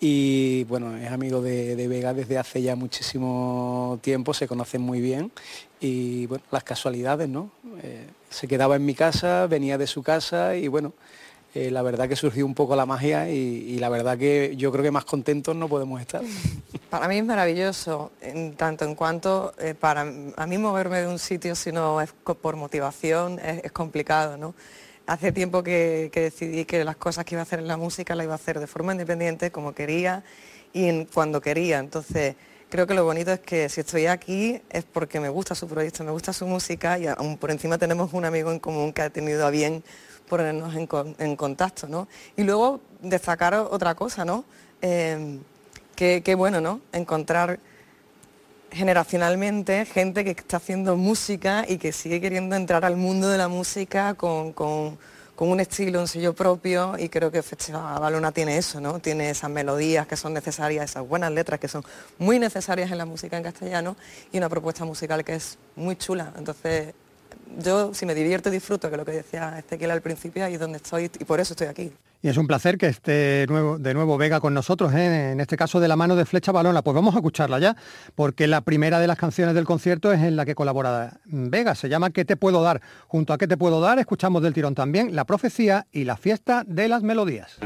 y 0.00 0.64
bueno, 0.64 0.96
es 0.96 1.10
amigo 1.10 1.42
de, 1.42 1.86
Vega 1.86 2.14
desde 2.14 2.38
hace 2.38 2.62
ya 2.62 2.76
muchísimo 2.76 3.98
tiempo, 4.00 4.32
se 4.32 4.48
conocen 4.48 4.80
muy 4.80 5.02
bien 5.02 5.32
y 5.80 6.24
bueno, 6.24 6.44
las 6.50 6.64
casualidades, 6.64 7.28
¿no? 7.28 7.50
Eh, 7.82 8.06
se 8.30 8.48
quedaba 8.48 8.76
en 8.76 8.86
mi 8.86 8.94
casa, 8.94 9.46
venía 9.46 9.76
de 9.76 9.86
su 9.86 10.02
casa 10.02 10.56
y 10.56 10.68
bueno, 10.68 10.94
eh, 11.56 11.70
la 11.70 11.80
verdad 11.80 12.06
que 12.06 12.16
surgió 12.16 12.44
un 12.44 12.54
poco 12.54 12.76
la 12.76 12.84
magia 12.84 13.30
y, 13.30 13.78
la 13.78 13.88
verdad 13.88 14.18
que 14.18 14.54
yo 14.58 14.70
creo 14.70 14.84
que 14.84 14.90
más 14.90 15.06
contentos 15.06 15.56
no 15.56 15.68
podemos 15.68 16.02
estar. 16.02 16.20
Para 16.90 17.08
mí 17.08 17.16
es 17.16 17.24
maravilloso, 17.24 18.12
en 18.20 18.56
tanto 18.56 18.84
en 18.84 18.94
cuanto 18.94 19.54
eh, 19.58 19.72
para 19.74 20.02
a 20.02 20.46
mí 20.46 20.58
moverme 20.58 21.00
de 21.00 21.06
un 21.06 21.18
sitio 21.18 21.54
si 21.54 21.72
no 21.72 22.02
es 22.02 22.12
por 22.12 22.56
motivación 22.56 23.38
es, 23.38 23.72
complicado, 23.72 24.36
¿no? 24.36 24.54
Hace 25.06 25.32
tiempo 25.32 25.62
que, 25.62 26.10
decidí 26.12 26.66
que 26.66 26.84
las 26.84 26.96
cosas 26.96 27.24
que 27.24 27.36
iba 27.36 27.40
a 27.40 27.44
hacer 27.44 27.60
en 27.60 27.68
la 27.68 27.78
música 27.78 28.14
las 28.14 28.24
iba 28.24 28.34
a 28.34 28.36
hacer 28.36 28.60
de 28.60 28.66
forma 28.66 28.92
independiente, 28.92 29.50
como 29.50 29.74
quería 29.74 30.24
y 30.74 31.06
cuando 31.06 31.40
quería. 31.40 31.78
Entonces, 31.78 32.36
creo 32.68 32.86
que 32.86 32.94
lo 32.94 33.04
bonito 33.04 33.32
es 33.32 33.40
que 33.40 33.68
si 33.70 33.80
estoy 33.80 34.06
aquí 34.06 34.60
es 34.70 34.84
porque 34.84 35.20
me 35.20 35.30
gusta 35.30 35.54
su 35.54 35.66
proyecto, 35.66 36.04
me 36.04 36.10
gusta 36.10 36.32
su 36.32 36.46
música 36.46 36.98
y 36.98 37.06
aún 37.06 37.38
por 37.38 37.50
encima 37.50 37.78
tenemos 37.78 38.12
un 38.12 38.26
amigo 38.26 38.52
en 38.52 38.58
común 38.58 38.92
que 38.92 39.02
ha 39.02 39.10
tenido 39.10 39.46
a 39.46 39.50
bien 39.50 39.82
ponernos 40.28 40.74
en, 40.74 40.88
en 41.18 41.36
contacto, 41.36 41.88
¿no? 41.88 42.08
Y 42.36 42.42
luego 42.42 42.80
destacar 43.00 43.54
otra 43.54 43.94
cosa, 43.94 44.24
¿no? 44.24 44.44
Eh, 44.82 45.38
bueno, 46.36 46.60
¿no? 46.60 46.80
Encontrar 46.92 47.58
generacionalmente 48.70 49.86
gente 49.86 50.24
que 50.24 50.32
está 50.32 50.58
haciendo 50.58 50.96
música 50.96 51.64
y 51.66 51.78
que 51.78 51.92
sigue 51.92 52.20
queriendo 52.20 52.56
entrar 52.56 52.84
al 52.84 52.96
mundo 52.96 53.28
de 53.28 53.38
la 53.38 53.48
música 53.48 54.14
con, 54.14 54.52
con- 54.52 54.98
con 55.34 55.50
un 55.50 55.60
estilo, 55.60 56.00
un 56.00 56.08
sello 56.08 56.34
propio 56.34 56.94
y 56.98 57.10
creo 57.10 57.30
que 57.30 57.42
Festival 57.42 58.00
Balona 58.00 58.32
tiene 58.32 58.56
eso, 58.56 58.80
¿no? 58.80 58.98
Tiene 59.00 59.28
esas 59.28 59.50
melodías 59.50 60.06
que 60.06 60.16
son 60.16 60.32
necesarias, 60.32 60.90
esas 60.90 61.06
buenas 61.06 61.30
letras 61.30 61.60
que 61.60 61.68
son 61.68 61.84
muy 62.18 62.38
necesarias 62.38 62.90
en 62.90 62.96
la 62.96 63.04
música 63.04 63.36
en 63.36 63.42
castellano 63.42 63.96
y 64.32 64.38
una 64.38 64.48
propuesta 64.48 64.86
musical 64.86 65.22
que 65.24 65.34
es 65.34 65.58
muy 65.76 65.94
chula. 65.96 66.32
Entonces, 66.38 66.94
yo 67.58 67.94
si 67.94 68.06
me 68.06 68.14
divierto 68.14 68.50
disfruto, 68.50 68.90
que 68.90 68.96
lo 68.96 69.04
que 69.04 69.12
decía 69.12 69.58
Ezequiel 69.58 69.90
al 69.90 70.02
principio, 70.02 70.44
ahí 70.44 70.54
es 70.54 70.60
donde 70.60 70.78
estoy 70.78 71.10
y 71.18 71.24
por 71.24 71.40
eso 71.40 71.54
estoy 71.54 71.68
aquí. 71.68 71.92
Y 72.22 72.28
es 72.28 72.36
un 72.38 72.46
placer 72.46 72.78
que 72.78 72.86
esté 72.86 73.46
nuevo, 73.48 73.78
de 73.78 73.94
nuevo 73.94 74.16
Vega 74.16 74.40
con 74.40 74.54
nosotros, 74.54 74.92
¿eh? 74.94 75.32
en 75.32 75.40
este 75.40 75.56
caso 75.56 75.80
de 75.80 75.88
la 75.88 75.96
mano 75.96 76.16
de 76.16 76.24
Flecha 76.24 76.50
Balona. 76.50 76.82
Pues 76.82 76.94
vamos 76.94 77.14
a 77.14 77.18
escucharla 77.18 77.58
ya, 77.58 77.76
porque 78.14 78.46
la 78.46 78.62
primera 78.62 78.98
de 78.98 79.06
las 79.06 79.18
canciones 79.18 79.54
del 79.54 79.64
concierto 79.64 80.12
es 80.12 80.20
en 80.22 80.34
la 80.34 80.44
que 80.44 80.54
colabora 80.54 81.20
Vega. 81.24 81.74
Se 81.74 81.88
llama 81.88 82.10
¿Qué 82.10 82.24
te 82.24 82.36
puedo 82.36 82.62
dar? 82.62 82.80
Junto 83.06 83.32
a 83.32 83.38
¿Qué 83.38 83.46
te 83.46 83.56
puedo 83.56 83.80
dar? 83.80 83.98
Escuchamos 83.98 84.42
del 84.42 84.54
tirón 84.54 84.74
también 84.74 85.14
La 85.14 85.24
profecía 85.24 85.86
y 85.92 86.04
la 86.04 86.16
fiesta 86.16 86.64
de 86.66 86.88
las 86.88 87.02
melodías. 87.02 87.58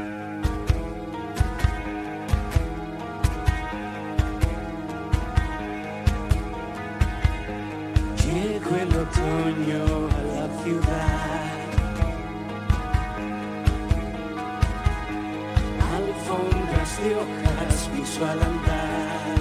Llegó 8.71 8.83
el 8.83 8.95
otoño 8.95 10.07
a 10.07 10.21
la 10.33 10.63
ciudad. 10.63 11.51
Alfombras 15.95 17.03
de 17.03 17.15
hojas 17.15 17.89
piso 17.95 18.25
al 18.25 18.43
andar. 18.43 19.35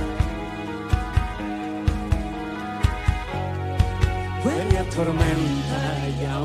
Huele 4.45 4.79
a 4.79 4.85
tormenta 4.91 6.09
y 6.21 6.25
a 6.25 6.39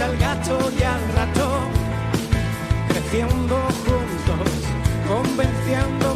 Al 0.00 0.16
gato 0.16 0.56
y 0.78 0.82
al 0.84 1.00
ratón 1.12 1.72
creciendo 2.88 3.56
juntos, 3.84 4.48
convenciéndome 5.08 6.07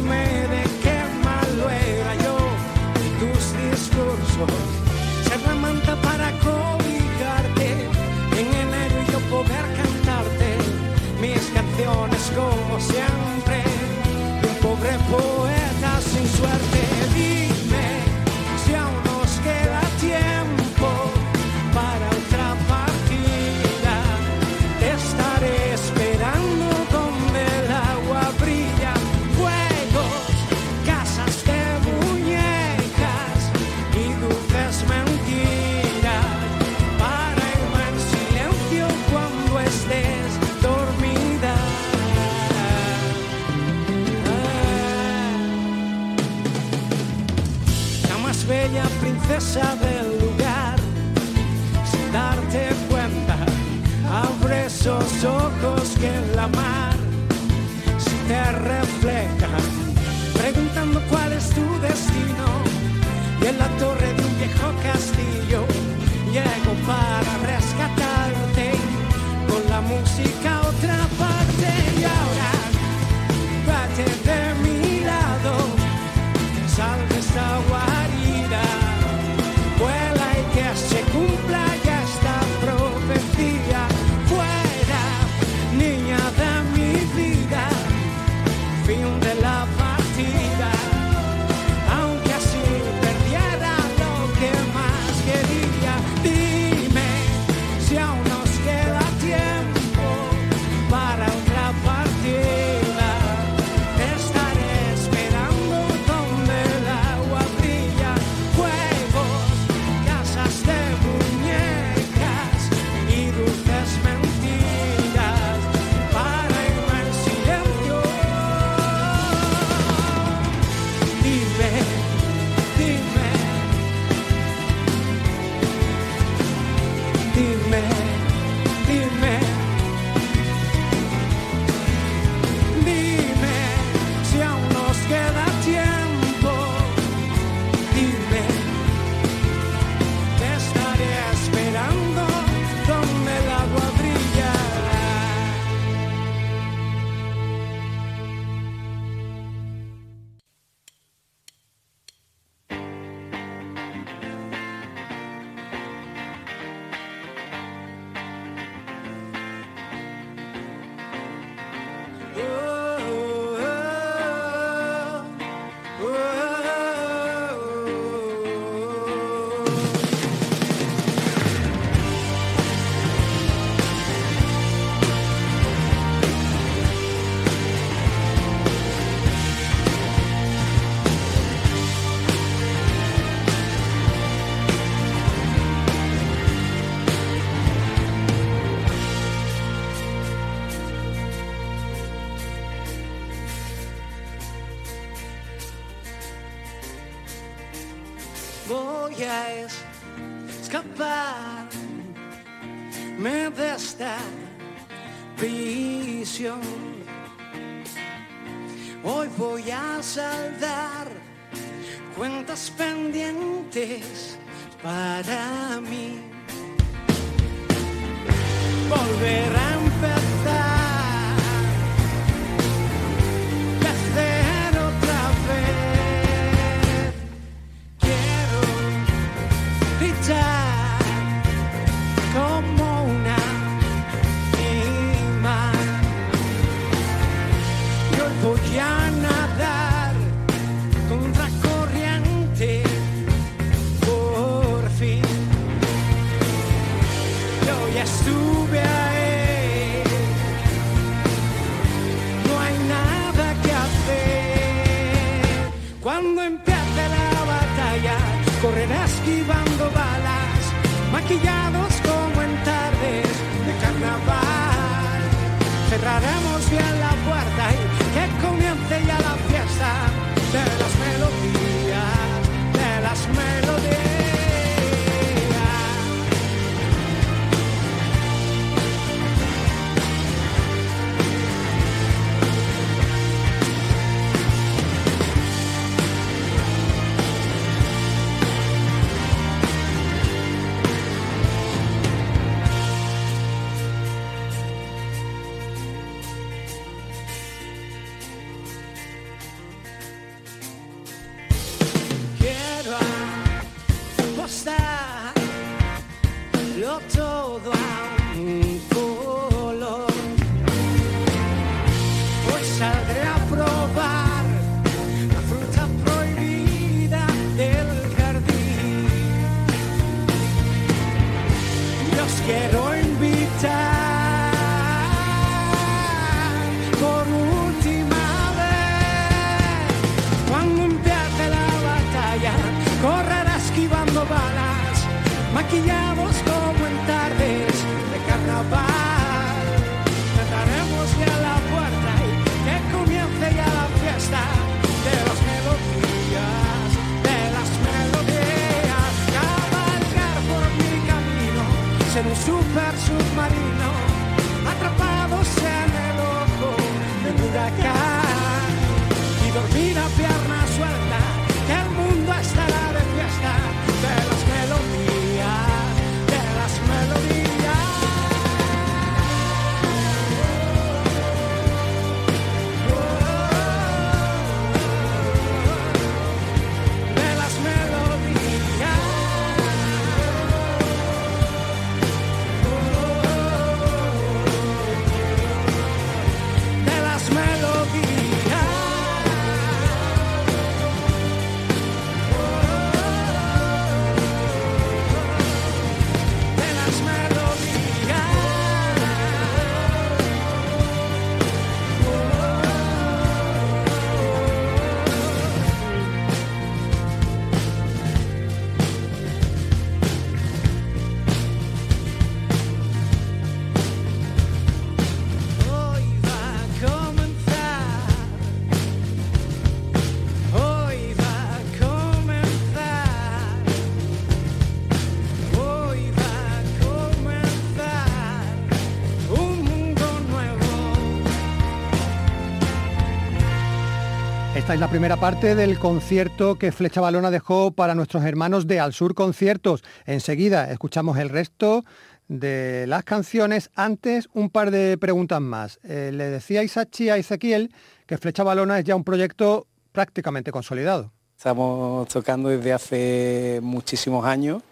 Es 434.73 434.79
la 434.79 434.89
primera 434.89 435.17
parte 435.17 435.53
del 435.53 435.77
concierto 435.77 436.57
que 436.57 436.71
Flecha 436.71 436.99
Balona 436.99 437.29
dejó 437.29 437.69
para 437.69 437.93
nuestros 437.93 438.23
hermanos 438.23 438.65
de 438.65 438.79
Al 438.79 438.91
Sur 438.91 439.13
Conciertos. 439.13 439.83
Enseguida 440.07 440.71
escuchamos 440.71 441.19
el 441.19 441.29
resto 441.29 441.85
de 442.27 442.85
las 442.87 443.03
canciones. 443.03 443.69
Antes, 443.75 444.29
un 444.33 444.49
par 444.49 444.71
de 444.71 444.97
preguntas 444.97 445.39
más. 445.41 445.79
Eh, 445.83 446.09
le 446.11 446.23
decía 446.23 446.63
Isachi 446.63 447.09
a 447.09 447.17
Ezequiel 447.17 447.71
que 448.07 448.17
Flecha 448.17 448.41
Balona 448.41 448.79
es 448.79 448.85
ya 448.85 448.95
un 448.95 449.03
proyecto 449.03 449.67
prácticamente 449.91 450.51
consolidado. 450.51 451.11
Estamos 451.37 452.07
tocando 452.07 452.49
desde 452.49 452.73
hace 452.73 453.59
muchísimos 453.61 454.25
años 454.25 454.63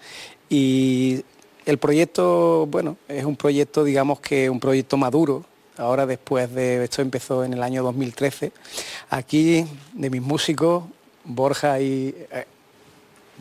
y 0.49 1.23
el 1.67 1.77
proyecto, 1.77 2.65
bueno, 2.65 2.97
es 3.07 3.23
un 3.23 3.35
proyecto, 3.35 3.83
digamos 3.83 4.19
que 4.19 4.49
un 4.49 4.59
proyecto 4.59 4.97
maduro. 4.97 5.45
Ahora 5.81 6.05
después 6.05 6.53
de, 6.53 6.83
esto 6.83 7.01
empezó 7.01 7.43
en 7.43 7.53
el 7.53 7.63
año 7.63 7.81
2013. 7.81 8.51
Aquí, 9.09 9.65
de 9.93 10.09
mis 10.11 10.21
músicos, 10.21 10.83
Borja 11.23 11.79
y... 11.79 12.15
eh, 12.31 12.45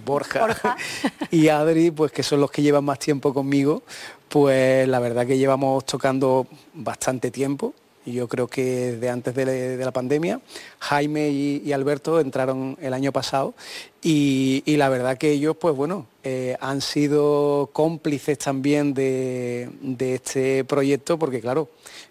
Borja, 0.02 0.40
Borja. 0.40 0.76
y 1.30 1.48
Adri, 1.48 1.90
pues 1.90 2.10
que 2.12 2.22
son 2.22 2.40
los 2.40 2.50
que 2.50 2.62
llevan 2.62 2.84
más 2.84 2.98
tiempo 2.98 3.34
conmigo, 3.34 3.82
pues 4.30 4.88
la 4.88 4.98
verdad 4.98 5.26
que 5.26 5.36
llevamos 5.36 5.84
tocando 5.84 6.46
bastante 6.72 7.30
tiempo. 7.30 7.74
Yo 8.06 8.28
creo 8.28 8.46
que 8.48 8.92
desde 8.92 9.10
antes 9.10 9.34
de, 9.34 9.76
la 9.76 9.92
pandemia, 9.92 10.40
Jaime 10.78 11.28
y, 11.30 11.72
Alberto 11.72 12.18
entraron 12.20 12.76
el 12.80 12.94
año 12.94 13.12
pasado 13.12 13.54
y, 14.02 14.62
la 14.66 14.88
verdad 14.88 15.18
que 15.18 15.32
ellos, 15.32 15.56
pues 15.60 15.76
bueno, 15.76 16.06
eh, 16.24 16.56
han 16.60 16.80
sido 16.80 17.70
cómplices 17.72 18.38
también 18.38 18.94
de, 18.94 19.68
de 19.82 20.14
este 20.14 20.64
proyecto 20.64 21.18
porque 21.18 21.40
claro, 21.40 21.68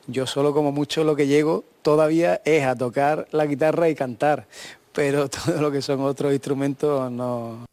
yo 0.07 0.27
solo 0.27 0.53
como 0.53 0.71
mucho 0.71 1.03
lo 1.03 1.15
que 1.15 1.27
llego 1.27 1.63
todavía 1.81 2.41
es 2.45 2.65
a 2.65 2.75
tocar 2.75 3.27
la 3.31 3.45
guitarra 3.45 3.89
y 3.89 3.95
cantar, 3.95 4.47
pero 4.93 5.29
todo 5.29 5.61
lo 5.61 5.71
que 5.71 5.81
son 5.81 6.01
otros 6.01 6.33
instrumentos 6.33 7.11
no, 7.11 7.65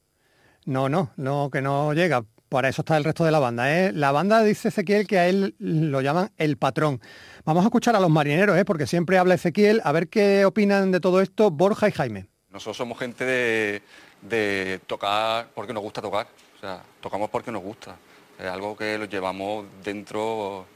No, 0.64 0.88
no, 0.88 1.10
no, 1.16 1.50
que 1.50 1.60
no 1.60 1.92
llega. 1.92 2.24
Para 2.48 2.68
eso 2.68 2.82
está 2.82 2.96
el 2.96 3.02
resto 3.02 3.24
de 3.24 3.32
la 3.32 3.40
banda. 3.40 3.74
¿eh? 3.76 3.92
La 3.92 4.12
banda 4.12 4.42
dice 4.42 4.68
Ezequiel 4.68 5.08
que 5.08 5.18
a 5.18 5.28
él 5.28 5.56
lo 5.58 6.00
llaman 6.00 6.30
el 6.36 6.56
patrón. 6.56 7.00
Vamos 7.47 7.62
a 7.62 7.68
escuchar 7.68 7.94
a 7.94 8.01
los 8.01 8.11
marineros, 8.11 8.59
¿eh? 8.59 8.64
porque 8.64 8.88
siempre 8.88 9.18
habla 9.18 9.36
Ezequiel, 9.36 9.80
a 9.84 9.92
ver 9.92 10.09
qué 10.09 10.44
opinan 10.44 10.90
de 10.90 10.99
todo 10.99 11.20
esto 11.20 11.49
Borja 11.53 11.88
y 11.88 11.92
Jaime. 11.92 12.26
Nosotros 12.51 12.76
somos 12.76 12.99
gente 12.99 13.24
de, 13.24 14.80
tocar 14.88 15.47
porque 15.55 15.72
nos 15.72 15.80
gusta 15.80 16.03
tocar. 16.03 16.26
O 16.57 16.61
sea, 16.61 16.82
tocamos 17.01 17.30
porque 17.30 17.53
nos 17.53 17.62
gusta. 17.62 17.94
Es 18.36 18.47
algo 18.47 18.76
que 18.76 18.99
lo 18.99 19.05
llevamos 19.05 19.64
dentro. 19.84 20.66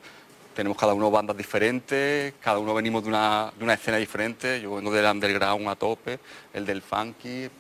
Tenemos 0.55 0.79
cada 0.79 0.95
uno 0.95 1.11
bandas 1.11 1.37
diferentes, 1.37 2.35
cada 2.41 2.61
uno 2.61 2.73
venimos 2.73 3.03
de 3.03 3.09
una, 3.09 3.53
de 3.59 3.65
una 3.65 3.75
escena 3.75 3.97
diferente. 3.97 4.61
Yo 4.61 4.77
vengo 4.77 4.93
del 4.93 5.07
underground 5.07 5.67
a 5.67 5.75
tope, 5.75 6.21
el 6.53 6.65
del 6.65 6.83
funky, 6.83 7.51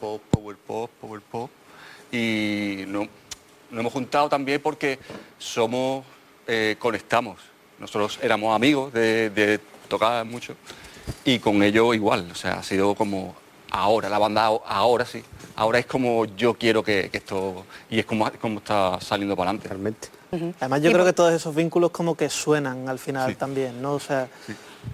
pop, 0.00 0.20
power 0.28 0.56
pop, 0.56 0.90
power 1.00 1.20
pop. 1.20 1.50
Y 2.10 2.82
no, 2.88 3.06
nos 3.70 3.80
hemos 3.80 3.92
juntado 3.92 4.28
también 4.28 4.60
porque 4.60 4.98
somos, 5.38 6.04
eh, 6.48 6.74
conectamos. 6.76 7.38
Nosotros 7.78 8.18
éramos 8.22 8.54
amigos 8.54 8.92
de, 8.92 9.30
de 9.30 9.60
tocar 9.88 10.24
mucho 10.24 10.54
y 11.24 11.38
con 11.38 11.62
ellos 11.62 11.94
igual. 11.94 12.28
O 12.30 12.34
sea, 12.34 12.58
ha 12.58 12.62
sido 12.62 12.94
como 12.94 13.34
ahora, 13.70 14.08
la 14.08 14.18
banda 14.18 14.46
ahora 14.46 15.04
sí. 15.04 15.22
Ahora 15.56 15.78
es 15.78 15.86
como 15.86 16.24
yo 16.24 16.54
quiero 16.54 16.82
que, 16.82 17.08
que 17.10 17.18
esto... 17.18 17.64
Y 17.90 17.98
es 17.98 18.06
como, 18.06 18.30
como 18.40 18.58
está 18.58 19.00
saliendo 19.00 19.36
para 19.36 19.50
adelante. 19.50 19.68
Realmente. 19.68 20.08
Además 20.60 20.82
yo 20.82 20.92
creo 20.92 21.04
que 21.04 21.12
todos 21.12 21.32
esos 21.32 21.54
vínculos 21.54 21.90
como 21.90 22.14
que 22.14 22.28
suenan 22.28 22.88
al 22.88 22.98
final 22.98 23.34
también, 23.36 23.80
¿no? 23.80 23.94
O 23.94 24.00
sea, 24.00 24.28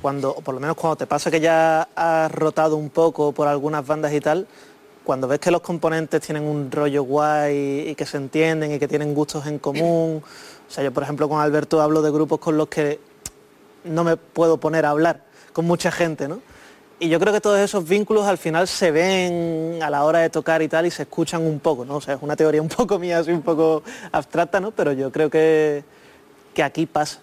cuando, 0.00 0.30
o 0.30 0.40
por 0.40 0.54
lo 0.54 0.60
menos 0.60 0.76
cuando 0.76 0.96
te 0.96 1.06
pasa 1.06 1.30
que 1.30 1.40
ya 1.40 1.88
has 1.94 2.30
rotado 2.30 2.76
un 2.76 2.88
poco 2.90 3.32
por 3.32 3.48
algunas 3.48 3.84
bandas 3.84 4.12
y 4.12 4.20
tal, 4.20 4.46
cuando 5.02 5.26
ves 5.28 5.40
que 5.40 5.50
los 5.50 5.60
componentes 5.60 6.20
tienen 6.22 6.44
un 6.44 6.70
rollo 6.70 7.02
guay 7.02 7.88
y 7.88 7.94
que 7.94 8.06
se 8.06 8.16
entienden 8.16 8.72
y 8.72 8.78
que 8.78 8.88
tienen 8.88 9.12
gustos 9.12 9.46
en 9.46 9.58
común, 9.58 10.22
o 10.68 10.70
sea, 10.70 10.84
yo 10.84 10.92
por 10.92 11.02
ejemplo 11.02 11.28
con 11.28 11.40
Alberto 11.40 11.80
hablo 11.80 12.02
de 12.02 12.10
grupos 12.10 12.38
con 12.38 12.56
los 12.56 12.68
que 12.68 13.00
no 13.84 14.04
me 14.04 14.16
puedo 14.16 14.58
poner 14.58 14.86
a 14.86 14.90
hablar 14.90 15.24
con 15.52 15.66
mucha 15.66 15.90
gente, 15.90 16.28
¿no? 16.28 16.40
Y 17.00 17.08
yo 17.08 17.18
creo 17.18 17.32
que 17.32 17.40
todos 17.40 17.58
esos 17.58 17.86
vínculos 17.86 18.26
al 18.26 18.38
final 18.38 18.68
se 18.68 18.90
ven 18.90 19.82
a 19.82 19.90
la 19.90 20.04
hora 20.04 20.20
de 20.20 20.30
tocar 20.30 20.62
y 20.62 20.68
tal 20.68 20.86
y 20.86 20.90
se 20.90 21.02
escuchan 21.02 21.42
un 21.42 21.58
poco, 21.58 21.84
¿no? 21.84 21.96
O 21.96 22.00
sea, 22.00 22.14
es 22.14 22.22
una 22.22 22.36
teoría 22.36 22.62
un 22.62 22.68
poco 22.68 22.98
mía, 22.98 23.18
así 23.18 23.32
un 23.32 23.42
poco 23.42 23.82
abstracta, 24.12 24.60
¿no? 24.60 24.70
Pero 24.70 24.92
yo 24.92 25.10
creo 25.10 25.28
que, 25.28 25.84
que 26.54 26.62
aquí 26.62 26.86
pasa. 26.86 27.20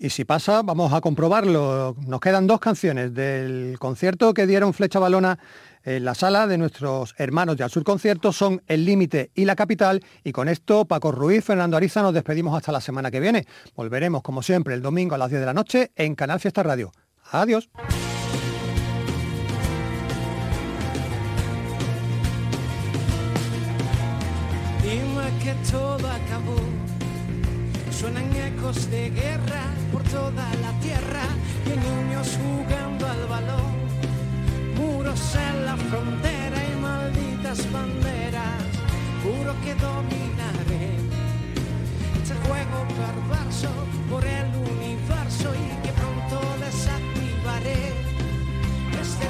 Y 0.00 0.10
si 0.10 0.24
pasa, 0.24 0.62
vamos 0.62 0.92
a 0.92 1.00
comprobarlo. 1.00 1.96
Nos 2.06 2.20
quedan 2.20 2.46
dos 2.46 2.60
canciones 2.60 3.14
del 3.14 3.76
concierto 3.80 4.32
que 4.32 4.46
dieron 4.46 4.72
Flecha 4.72 5.00
Balona 5.00 5.38
en 5.84 6.04
la 6.04 6.14
sala 6.14 6.46
de 6.46 6.58
nuestros 6.58 7.14
hermanos 7.18 7.56
de 7.56 7.64
Al 7.64 7.70
Sur 7.70 7.84
Concierto. 7.84 8.32
Son 8.32 8.62
El 8.66 8.84
Límite 8.84 9.30
y 9.34 9.44
La 9.44 9.56
Capital. 9.56 10.04
Y 10.24 10.32
con 10.32 10.48
esto, 10.48 10.84
Paco 10.84 11.12
Ruiz, 11.12 11.44
Fernando 11.44 11.76
Ariza, 11.76 12.02
nos 12.02 12.14
despedimos 12.14 12.56
hasta 12.56 12.72
la 12.72 12.80
semana 12.80 13.10
que 13.10 13.20
viene. 13.20 13.46
Volveremos, 13.74 14.22
como 14.22 14.42
siempre, 14.42 14.74
el 14.74 14.82
domingo 14.82 15.14
a 15.14 15.18
las 15.18 15.30
10 15.30 15.40
de 15.40 15.46
la 15.46 15.54
noche 15.54 15.92
en 15.96 16.14
Canal 16.14 16.40
Fiesta 16.40 16.62
Radio. 16.62 16.92
Adiós. 17.30 17.68
Suenan 27.90 28.30
ecos 28.36 28.88
de 28.92 29.10
guerra 29.10 29.62
por 29.90 30.04
toda 30.04 30.48
la 30.62 30.70
tierra 30.80 31.22
niños. 31.76 32.38
En 35.18 35.66
la 35.66 35.76
frontera 35.76 36.58
y 36.64 36.80
malditas 36.80 37.70
banderas. 37.72 38.62
Juro 39.22 39.52
que 39.64 39.74
dominaré 39.74 40.96
este 42.22 42.34
juego 42.46 42.86
perverso 43.02 43.68
por 44.08 44.24
el 44.24 44.46
universo 44.54 45.52
y 45.54 45.82
que 45.82 45.92
pronto 45.92 46.40
desactivaré 46.64 47.92
este 49.00 49.26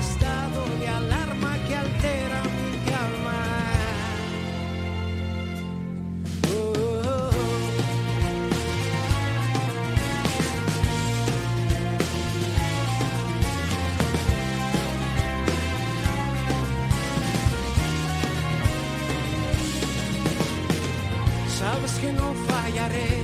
no 22.12 22.34
fallaré. 22.48 23.22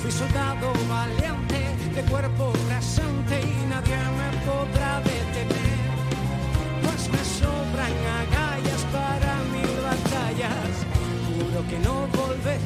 Fui 0.00 0.10
soldado 0.10 0.72
valiente, 0.88 1.60
de 1.94 2.02
cuerpo 2.10 2.52
rasante 2.68 3.40
y 3.40 3.66
nadie 3.72 3.96
me 4.18 4.30
podrá 4.48 5.00
detener. 5.00 5.78
Pues 6.82 7.08
me 7.14 7.22
sobran 7.38 7.94
agallas 8.22 8.82
para 8.92 9.32
mis 9.52 9.72
batallas. 9.88 10.72
Juro 11.26 11.60
que 11.68 11.78
no 11.86 12.06
volveré 12.18 12.63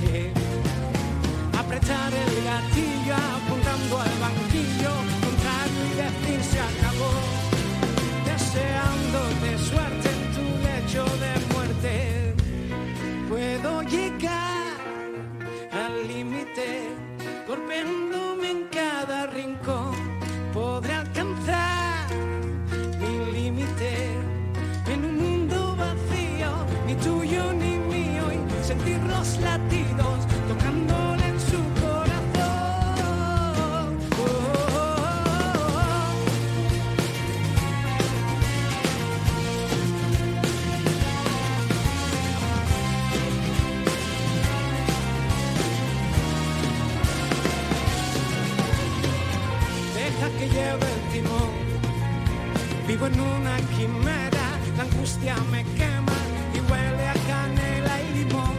una 53.20 53.56
quimera, 53.76 54.46
la 54.76 54.82
angustia 54.84 55.36
me 55.50 55.64
quema 55.76 56.18
y 56.54 56.60
huele 56.70 57.08
a 57.08 57.14
canela 57.28 57.94
y 58.02 58.18
limón. 58.18 58.56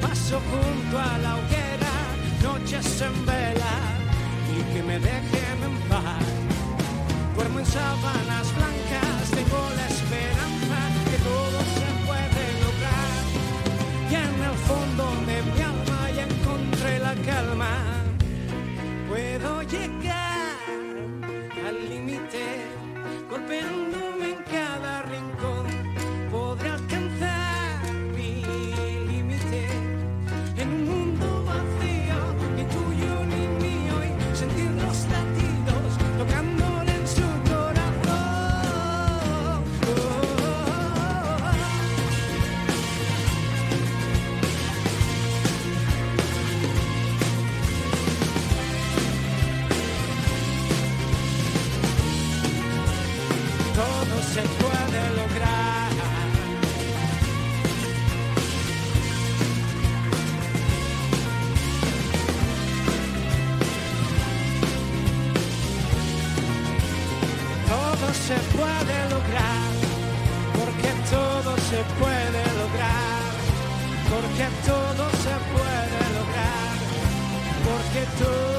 Paso 0.00 0.40
junto 0.50 0.98
a 0.98 1.18
la 1.18 1.36
hoguera, 1.36 1.94
noches 2.42 3.02
en 3.02 3.26
vela 3.26 3.74
y 4.54 4.58
que 4.72 4.82
me 4.82 4.98
dejen 4.98 5.58
en 5.68 5.76
paz. 5.88 6.24
Duermo 7.34 7.58
en 7.60 7.66
sábanas 7.66 8.46
blancas, 8.56 9.22
tengo 9.30 9.60
la 9.78 9.86
esperanza 9.94 10.78
que 11.10 11.18
todo 11.30 11.58
se 11.76 11.88
puede 12.06 12.44
lograr. 12.64 13.18
Y 14.10 14.14
en 14.14 14.34
el 14.50 14.56
fondo 14.68 15.04
de 15.28 15.36
mi 15.50 15.60
alma 15.62 16.10
ya 16.14 16.22
encontré 16.24 16.98
la 16.98 17.14
calma 17.30 17.96
puedo 19.08 19.62
llegar 19.62 19.95
been 23.48 23.85
todo 53.76 54.22
se 54.32 54.42
puede 54.62 55.02
lograr. 55.20 55.90
Todo 67.68 68.14
se 68.26 68.36
puede 68.56 68.96
lograr, 69.14 69.72
porque 70.58 70.90
todo 71.10 71.56
se 71.68 71.80
puede 72.00 72.42
lograr, 72.60 73.30
porque 74.10 74.46
todo 74.66 75.04
se 75.24 75.34
puede 75.52 76.00
lograr, 76.16 76.76
porque 77.66 78.02
todo 78.24 78.55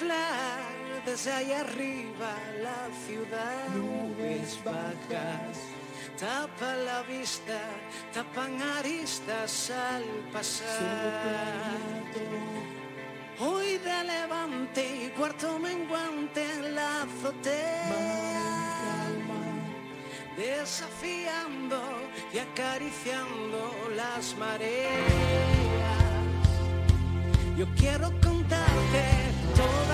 contemplar 0.00 1.04
desde 1.04 1.32
ahí 1.32 1.52
arriba 1.52 2.34
la 2.62 2.88
ciudad. 3.06 3.68
Nubes 3.74 4.58
bajas 4.64 5.58
tapan 6.18 6.84
la 6.84 7.02
vista, 7.02 7.60
tapan 8.12 8.60
aristas 8.78 9.70
al 9.70 10.04
pasar. 10.32 10.68
Hoy 13.38 13.78
de 13.78 14.04
levante 14.04 15.06
y 15.06 15.08
cuarto 15.10 15.58
menguante 15.58 16.44
en 16.44 16.74
la 16.74 17.02
azotea 17.02 18.40
desafiando 20.36 21.80
y 22.32 22.38
acariciando 22.38 23.90
las 23.94 24.36
mareas. 24.36 24.90
Yo 27.56 27.66
quiero 27.76 28.10
contarte 28.20 29.04
toda 29.54 29.89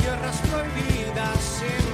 tierras 0.00 0.36
prohibidas 0.50 1.40
sin 1.58 1.87